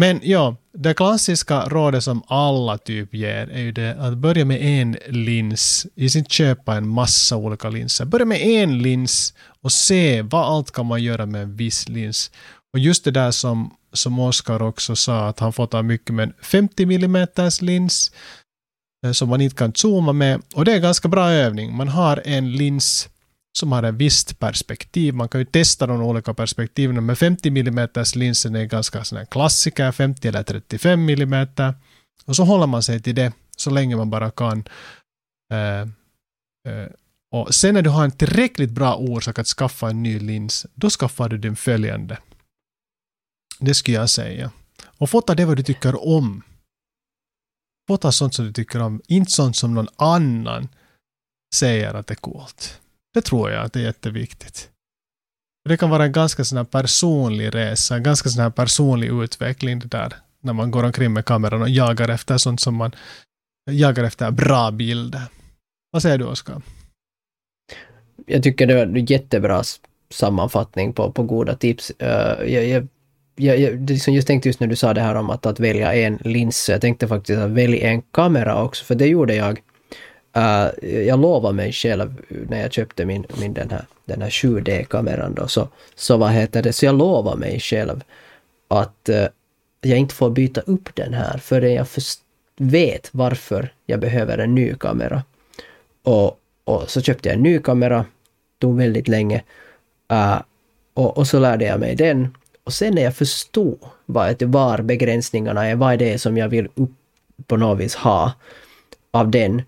Men 0.00 0.20
ja, 0.22 0.56
det 0.72 0.94
klassiska 0.94 1.60
rådet 1.68 2.04
som 2.04 2.22
alla 2.26 2.78
typ 2.78 3.14
ger 3.14 3.48
är 3.48 3.60
ju 3.60 3.72
det 3.72 3.96
att 3.98 4.18
börja 4.18 4.44
med 4.44 4.62
en 4.62 4.96
lins. 5.08 5.86
I 5.94 6.10
sin 6.10 6.24
köpa 6.24 6.76
en 6.76 6.88
massa 6.88 7.36
olika 7.36 7.70
linser. 7.70 8.04
Börja 8.04 8.24
med 8.24 8.40
en 8.40 8.78
lins 8.78 9.34
och 9.62 9.72
se 9.72 10.22
vad 10.22 10.44
allt 10.44 10.70
kan 10.70 10.86
man 10.86 11.02
göra 11.02 11.26
med 11.26 11.42
en 11.42 11.56
viss 11.56 11.88
lins. 11.88 12.30
Och 12.72 12.78
just 12.78 13.04
det 13.04 13.10
där 13.10 13.30
som, 13.30 13.74
som 13.92 14.18
Oskar 14.18 14.62
också 14.62 14.96
sa, 14.96 15.28
att 15.28 15.38
han 15.38 15.52
får 15.52 15.66
ta 15.66 15.82
mycket 15.82 16.14
med 16.14 16.22
en 16.22 16.34
50 16.42 16.82
mm 16.82 17.26
lins 17.60 18.12
eh, 19.06 19.12
som 19.12 19.28
man 19.28 19.40
inte 19.40 19.56
kan 19.56 19.74
zooma 19.74 20.12
med. 20.12 20.42
Och 20.54 20.64
det 20.64 20.72
är 20.72 20.76
en 20.76 20.82
ganska 20.82 21.08
bra 21.08 21.30
övning. 21.30 21.76
Man 21.76 21.88
har 21.88 22.22
en 22.24 22.52
lins 22.52 23.08
som 23.58 23.72
har 23.72 23.82
ett 23.82 23.94
visst 23.94 24.38
perspektiv. 24.38 25.14
Man 25.14 25.28
kan 25.28 25.40
ju 25.40 25.44
testa 25.44 25.86
de 25.86 26.02
olika 26.02 26.34
perspektiven, 26.34 27.06
men 27.06 27.16
50 27.16 27.48
mm 27.48 27.88
linsen 28.14 28.56
är 28.56 28.64
ganska 28.64 29.04
sån 29.04 29.26
klassiker, 29.26 29.92
50 29.92 30.28
eller 30.28 30.42
35 30.42 31.08
mm. 31.08 31.46
Och 32.24 32.36
så 32.36 32.44
håller 32.44 32.66
man 32.66 32.82
sig 32.82 33.02
till 33.02 33.14
det 33.14 33.32
så 33.56 33.70
länge 33.70 33.96
man 33.96 34.10
bara 34.10 34.30
kan. 34.30 34.68
Uh, 35.52 35.88
uh, 36.68 36.88
och 37.30 37.54
sen 37.54 37.74
när 37.74 37.82
du 37.82 37.90
har 37.90 38.04
en 38.04 38.10
tillräckligt 38.10 38.70
bra 38.70 38.96
orsak 38.96 39.38
att 39.38 39.46
skaffa 39.46 39.90
en 39.90 40.02
ny 40.02 40.18
lins, 40.18 40.66
då 40.74 40.90
skaffar 40.90 41.28
du 41.28 41.38
den 41.38 41.56
följande. 41.56 42.18
Det 43.58 43.74
skulle 43.74 43.96
jag 43.96 44.10
säga. 44.10 44.50
Och 44.98 45.10
fota 45.10 45.34
det 45.34 45.44
vad 45.44 45.56
du 45.56 45.62
tycker 45.62 46.08
om. 46.08 46.42
Fota 47.88 48.12
sånt 48.12 48.34
som 48.34 48.44
du 48.44 48.52
tycker 48.52 48.82
om, 48.82 49.02
inte 49.06 49.32
sånt 49.32 49.56
som 49.56 49.74
någon 49.74 49.88
annan 49.96 50.68
säger 51.54 51.94
att 51.94 52.06
det 52.06 52.14
är 52.14 52.16
coolt. 52.16 52.80
Det 53.18 53.22
tror 53.22 53.50
jag 53.50 53.64
att 53.64 53.72
det 53.72 53.80
är 53.80 53.84
jätteviktigt. 53.84 54.68
Det 55.68 55.76
kan 55.76 55.90
vara 55.90 56.04
en 56.04 56.12
ganska 56.12 56.44
sån 56.44 56.58
här 56.58 56.64
personlig 56.64 57.54
resa, 57.54 57.96
en 57.96 58.02
ganska 58.02 58.28
sån 58.28 58.42
här 58.42 58.50
personlig 58.50 59.08
utveckling 59.22 59.78
det 59.78 59.86
där. 59.86 60.14
När 60.40 60.52
man 60.52 60.70
går 60.70 60.84
omkring 60.84 61.12
med 61.12 61.24
kameran 61.24 61.62
och 61.62 61.68
jagar 61.68 62.08
efter 62.08 62.38
sånt 62.38 62.60
som 62.60 62.74
man 62.74 62.94
jagar 63.70 64.04
efter 64.04 64.30
bra 64.30 64.70
bilder. 64.70 65.22
Vad 65.90 66.02
säger 66.02 66.18
du 66.18 66.24
Oskar? 66.24 66.62
Jag 68.26 68.42
tycker 68.42 68.66
det 68.66 68.74
var 68.74 68.82
en 68.82 69.06
jättebra 69.06 69.62
sammanfattning 70.10 70.92
på, 70.92 71.12
på 71.12 71.22
goda 71.22 71.56
tips. 71.56 71.92
Uh, 72.02 72.08
jag, 72.52 72.66
jag, 72.66 72.88
jag, 73.36 73.58
jag 73.58 73.90
liksom 73.90 74.14
just 74.14 74.26
tänkte 74.26 74.48
just 74.48 74.60
när 74.60 74.68
du 74.68 74.76
sa 74.76 74.94
det 74.94 75.00
här 75.00 75.14
om 75.14 75.30
att, 75.30 75.46
att 75.46 75.60
välja 75.60 75.94
en 75.94 76.18
lins, 76.20 76.68
jag 76.68 76.80
tänkte 76.80 77.08
faktiskt 77.08 77.38
att 77.40 77.50
välja 77.50 77.88
en 77.88 78.02
kamera 78.02 78.62
också, 78.62 78.84
för 78.84 78.94
det 78.94 79.06
gjorde 79.06 79.34
jag 79.34 79.60
Uh, 80.38 80.88
jag 80.90 81.20
lovade 81.20 81.54
mig 81.54 81.72
själv 81.72 82.22
när 82.48 82.60
jag 82.60 82.72
köpte 82.72 83.04
min, 83.04 83.26
min 83.40 83.54
den 83.54 83.70
här, 83.70 83.84
den 84.04 84.22
här 84.22 84.30
7D-kameran 84.30 85.34
då, 85.34 85.48
så, 85.48 85.68
så 85.94 86.16
vad 86.16 86.30
heter 86.30 86.62
det, 86.62 86.72
så 86.72 86.86
jag 86.86 86.98
lovade 86.98 87.36
mig 87.36 87.60
själv 87.60 88.04
att 88.68 89.08
uh, 89.08 89.26
jag 89.80 89.98
inte 89.98 90.14
får 90.14 90.30
byta 90.30 90.60
upp 90.60 90.94
den 90.94 91.14
här 91.14 91.38
förrän 91.38 91.74
jag 91.74 91.86
vet 92.56 93.08
varför 93.12 93.72
jag 93.86 94.00
behöver 94.00 94.38
en 94.38 94.54
ny 94.54 94.74
kamera. 94.74 95.22
Och, 96.02 96.40
och 96.64 96.90
så 96.90 97.00
köpte 97.00 97.28
jag 97.28 97.36
en 97.36 97.42
ny 97.42 97.58
kamera, 97.58 98.04
tog 98.58 98.76
väldigt 98.76 99.08
länge, 99.08 99.42
uh, 100.12 100.40
och, 100.94 101.18
och 101.18 101.26
så 101.26 101.38
lärde 101.38 101.64
jag 101.64 101.80
mig 101.80 101.96
den. 101.96 102.34
Och 102.64 102.72
sen 102.72 102.94
när 102.94 103.02
jag 103.02 103.16
förstod 103.16 103.78
vad 104.06 104.42
var 104.42 104.82
begränsningarna 104.82 105.66
är, 105.66 105.74
vad 105.74 105.92
är 105.92 105.96
det 105.96 106.18
som 106.18 106.36
jag 106.36 106.48
vill 106.48 106.68
upp 106.74 106.90
på 107.46 107.56
något 107.56 107.78
vis 107.78 107.94
ha 107.94 108.32
av 109.10 109.30
den, 109.30 109.62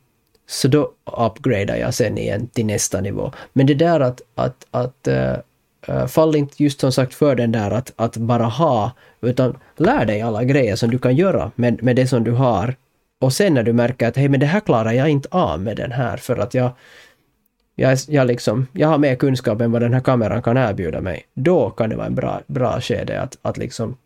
så 0.50 0.68
då 0.68 0.92
upgradar 1.04 1.76
jag 1.76 1.94
sen 1.94 2.18
igen 2.18 2.46
till 2.46 2.66
nästa 2.66 3.00
nivå. 3.00 3.32
Men 3.52 3.66
det 3.66 3.74
där 3.74 4.00
att, 4.00 4.22
att, 4.34 4.66
att 4.70 5.08
uh, 5.88 6.06
fall 6.06 6.36
inte 6.36 6.62
just 6.62 6.80
som 6.80 6.92
sagt 6.92 7.14
för 7.14 7.34
den 7.34 7.52
där 7.52 7.70
att, 7.70 7.92
att 7.96 8.16
bara 8.16 8.44
ha, 8.44 8.92
utan 9.20 9.58
lär 9.76 10.04
dig 10.04 10.22
alla 10.22 10.44
grejer 10.44 10.76
som 10.76 10.90
du 10.90 10.98
kan 10.98 11.16
göra 11.16 11.50
med, 11.54 11.82
med 11.82 11.96
det 11.96 12.06
som 12.06 12.24
du 12.24 12.30
har. 12.30 12.74
Och 13.20 13.32
sen 13.32 13.54
när 13.54 13.62
du 13.62 13.72
märker 13.72 14.08
att 14.08 14.16
hej, 14.16 14.28
men 14.28 14.40
det 14.40 14.46
här 14.46 14.60
klarar 14.60 14.92
jag 14.92 15.08
inte 15.08 15.28
av 15.30 15.60
med 15.60 15.76
den 15.76 15.92
här 15.92 16.16
för 16.16 16.36
att 16.36 16.54
jag, 16.54 16.70
jag, 17.74 17.98
jag, 18.08 18.26
liksom, 18.26 18.66
jag 18.72 18.88
har 18.88 18.98
mer 18.98 19.14
kunskap 19.14 19.60
än 19.60 19.72
vad 19.72 19.82
den 19.82 19.94
här 19.94 20.00
kameran 20.00 20.42
kan 20.42 20.56
erbjuda 20.56 21.00
mig. 21.00 21.26
Då 21.34 21.70
kan 21.70 21.90
det 21.90 21.96
vara 21.96 22.06
en 22.06 22.14
bra, 22.14 22.40
bra 22.46 22.80
skede 22.80 23.20
att, 23.20 23.38
att 23.42 23.56
liksom 23.56 23.96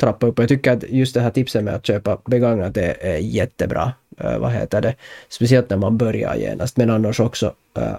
trappa 0.00 0.26
upp. 0.26 0.38
Jag 0.38 0.48
tycker 0.48 0.72
att 0.72 0.84
just 0.88 1.14
det 1.14 1.20
här 1.20 1.30
tipset 1.30 1.64
med 1.64 1.74
att 1.74 1.86
köpa 1.86 2.18
begagnat 2.24 2.76
är, 2.76 2.96
är 3.00 3.18
jättebra. 3.18 3.92
Uh, 4.24 4.38
vad 4.38 4.52
heter 4.52 4.80
det? 4.80 4.94
Speciellt 5.28 5.70
när 5.70 5.76
man 5.76 5.96
börjar 5.96 6.36
genast, 6.36 6.76
men 6.76 6.90
annars 6.90 7.20
också. 7.20 7.54
Uh, 7.78 7.96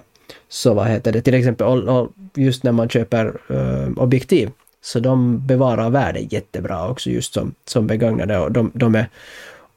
så 0.48 0.74
vad 0.74 0.86
heter 0.86 1.12
det, 1.12 1.22
till 1.22 1.34
exempel 1.34 1.66
och, 1.66 2.00
och 2.00 2.12
just 2.34 2.62
när 2.62 2.72
man 2.72 2.88
köper 2.88 3.40
uh, 3.50 3.98
objektiv, 3.98 4.50
så 4.82 5.00
de 5.00 5.46
bevarar 5.46 5.90
värde 5.90 6.20
jättebra 6.20 6.88
också 6.88 7.10
just 7.10 7.34
som, 7.34 7.54
som 7.64 7.86
begagnade 7.86 8.38
och 8.38 8.52
de, 8.52 8.70
de 8.74 8.94
är 8.94 9.08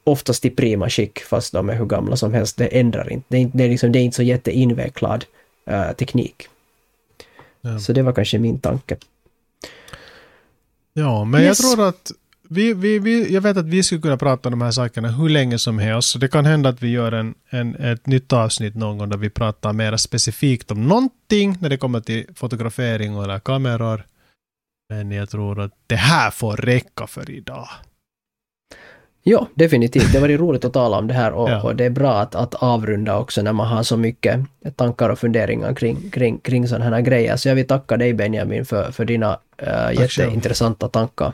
oftast 0.04 0.46
i 0.46 0.50
prima 0.50 0.90
skick 0.90 1.20
fast 1.20 1.54
de 1.54 1.70
är 1.70 1.74
hur 1.74 1.86
gamla 1.86 2.16
som 2.16 2.34
helst. 2.34 2.58
Det 2.58 2.68
ändrar 2.68 3.12
inte. 3.12 3.26
Det 3.28 3.38
är, 3.38 3.52
det 3.54 3.64
är, 3.64 3.70
liksom, 3.70 3.92
det 3.92 4.00
är 4.00 4.04
inte 4.04 4.16
så 4.16 4.24
jätteinvecklad 4.24 5.26
uh, 5.72 5.92
teknik. 5.92 6.48
Ja. 7.62 7.80
Så 7.80 7.94
det 7.94 8.04
var 8.04 8.14
kanske 8.14 8.40
min 8.40 8.60
tanke. 8.60 8.98
Ja, 10.94 11.24
men 11.24 11.42
yes. 11.42 11.60
jag 11.64 11.76
tror 11.76 11.88
att 11.88 12.12
vi, 12.50 12.74
vi, 12.74 13.00
vi, 13.00 13.34
jag 13.34 13.42
vet 13.42 13.58
att 13.58 13.66
vi 13.66 13.84
skulle 13.84 14.02
kunna 14.02 14.18
prata 14.18 14.50
om 14.50 14.52
de 14.52 14.62
här 14.62 14.72
sakerna 14.72 15.08
hur 15.08 15.30
länge 15.30 15.60
som 15.60 15.80
helst. 15.80 16.10
Så 16.10 16.20
det 16.20 16.28
kan 16.28 16.46
hända 16.46 16.70
att 16.70 16.84
vi 16.84 16.90
gör 16.90 17.12
en, 17.12 17.36
en, 17.50 17.76
ett 17.76 18.08
nytt 18.08 18.34
avsnitt 18.34 18.76
någon 18.76 18.98
gång 18.98 19.10
där 19.10 19.18
vi 19.18 19.30
pratar 19.30 19.74
mer 19.74 19.98
specifikt 19.98 20.72
om 20.72 20.88
någonting 20.88 21.58
när 21.60 21.70
det 21.70 21.78
kommer 21.78 22.00
till 22.00 22.26
fotografering 22.36 23.24
eller 23.24 23.40
kameror. 23.40 24.04
Men 24.90 25.12
jag 25.12 25.30
tror 25.30 25.60
att 25.60 25.72
det 25.88 25.96
här 25.96 26.32
får 26.32 26.58
räcka 26.58 27.08
för 27.08 27.30
idag. 27.30 27.68
Ja, 29.24 29.48
definitivt. 29.56 30.14
Det 30.14 30.20
var 30.20 30.28
roligt 30.28 30.66
att 30.66 30.74
tala 30.74 30.98
om 30.98 31.08
det 31.08 31.14
här 31.14 31.32
och, 31.32 31.50
ja. 31.50 31.62
och, 31.62 31.76
det 31.76 31.86
är 31.86 31.90
bra 31.90 32.20
att, 32.20 32.36
att 32.36 32.56
avrunda 32.56 33.18
också 33.18 33.42
när 33.42 33.54
man 33.54 33.68
har 33.68 33.84
så 33.84 33.98
mycket 33.98 34.40
tankar 34.76 35.10
och 35.10 35.20
funderingar 35.20 35.74
kring, 35.74 36.10
kring, 36.10 36.38
kring 36.40 36.68
sådana 36.68 36.96
här 36.96 37.02
grejer. 37.02 37.36
Så 37.36 37.48
jag 37.48 37.56
vill 37.56 37.68
tacka 37.68 37.98
dig 37.98 38.14
Benjamin 38.14 38.66
för, 38.66 38.92
för 38.92 39.06
dina 39.06 39.40
äh, 39.58 40.00
jätteintressanta 40.00 40.88
tankar. 40.88 41.34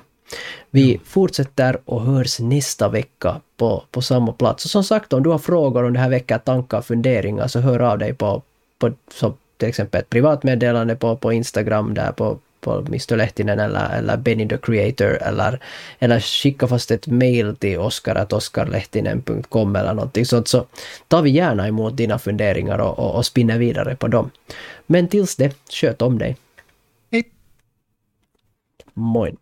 Vi 0.71 0.99
fortsätter 1.05 1.77
och 1.85 2.01
hörs 2.01 2.39
nästa 2.39 2.89
vecka 2.89 3.41
på, 3.57 3.83
på 3.91 4.01
samma 4.01 4.31
plats. 4.31 4.65
Och 4.65 4.71
som 4.71 4.83
sagt, 4.83 5.13
om 5.13 5.23
du 5.23 5.29
har 5.29 5.39
frågor 5.39 5.83
om 5.83 5.93
det 5.93 5.99
här 5.99 6.09
väcker 6.09 6.37
tankar 6.37 6.81
funderingar 6.81 7.47
så 7.47 7.59
hör 7.59 7.79
av 7.79 7.97
dig 7.97 8.13
på, 8.13 8.41
på 8.79 8.91
så 9.13 9.33
till 9.57 9.69
exempel 9.69 10.01
ett 10.01 10.09
privatmeddelande 10.09 10.95
på, 10.95 11.15
på 11.15 11.33
Instagram 11.33 11.93
där 11.93 12.11
på 12.11 12.37
på 12.63 12.79
Mr 12.87 13.15
Lehtinen 13.15 13.59
eller, 13.59 13.97
eller 13.97 14.17
Benny 14.17 14.47
the 14.47 14.57
Creator 14.57 15.23
eller, 15.23 15.59
eller 15.99 16.19
skicka 16.19 16.67
fast 16.67 16.91
ett 16.91 17.07
mail 17.07 17.55
till 17.55 17.79
oskar.oskarlehtinen.com 17.79 19.75
eller 19.75 19.93
någonting 19.93 20.25
sånt 20.25 20.47
så 20.47 20.65
tar 21.07 21.21
vi 21.21 21.29
gärna 21.29 21.67
emot 21.67 21.97
dina 21.97 22.19
funderingar 22.19 22.79
och, 22.79 22.99
och, 22.99 23.15
och 23.15 23.25
spinner 23.25 23.57
vidare 23.57 23.95
på 23.95 24.07
dem. 24.07 24.31
Men 24.85 25.07
tills 25.07 25.35
det, 25.35 25.55
sköt 25.69 26.01
om 26.01 26.17
dig. 26.17 26.37
Hej! 27.11 27.23
Moin! 28.93 29.37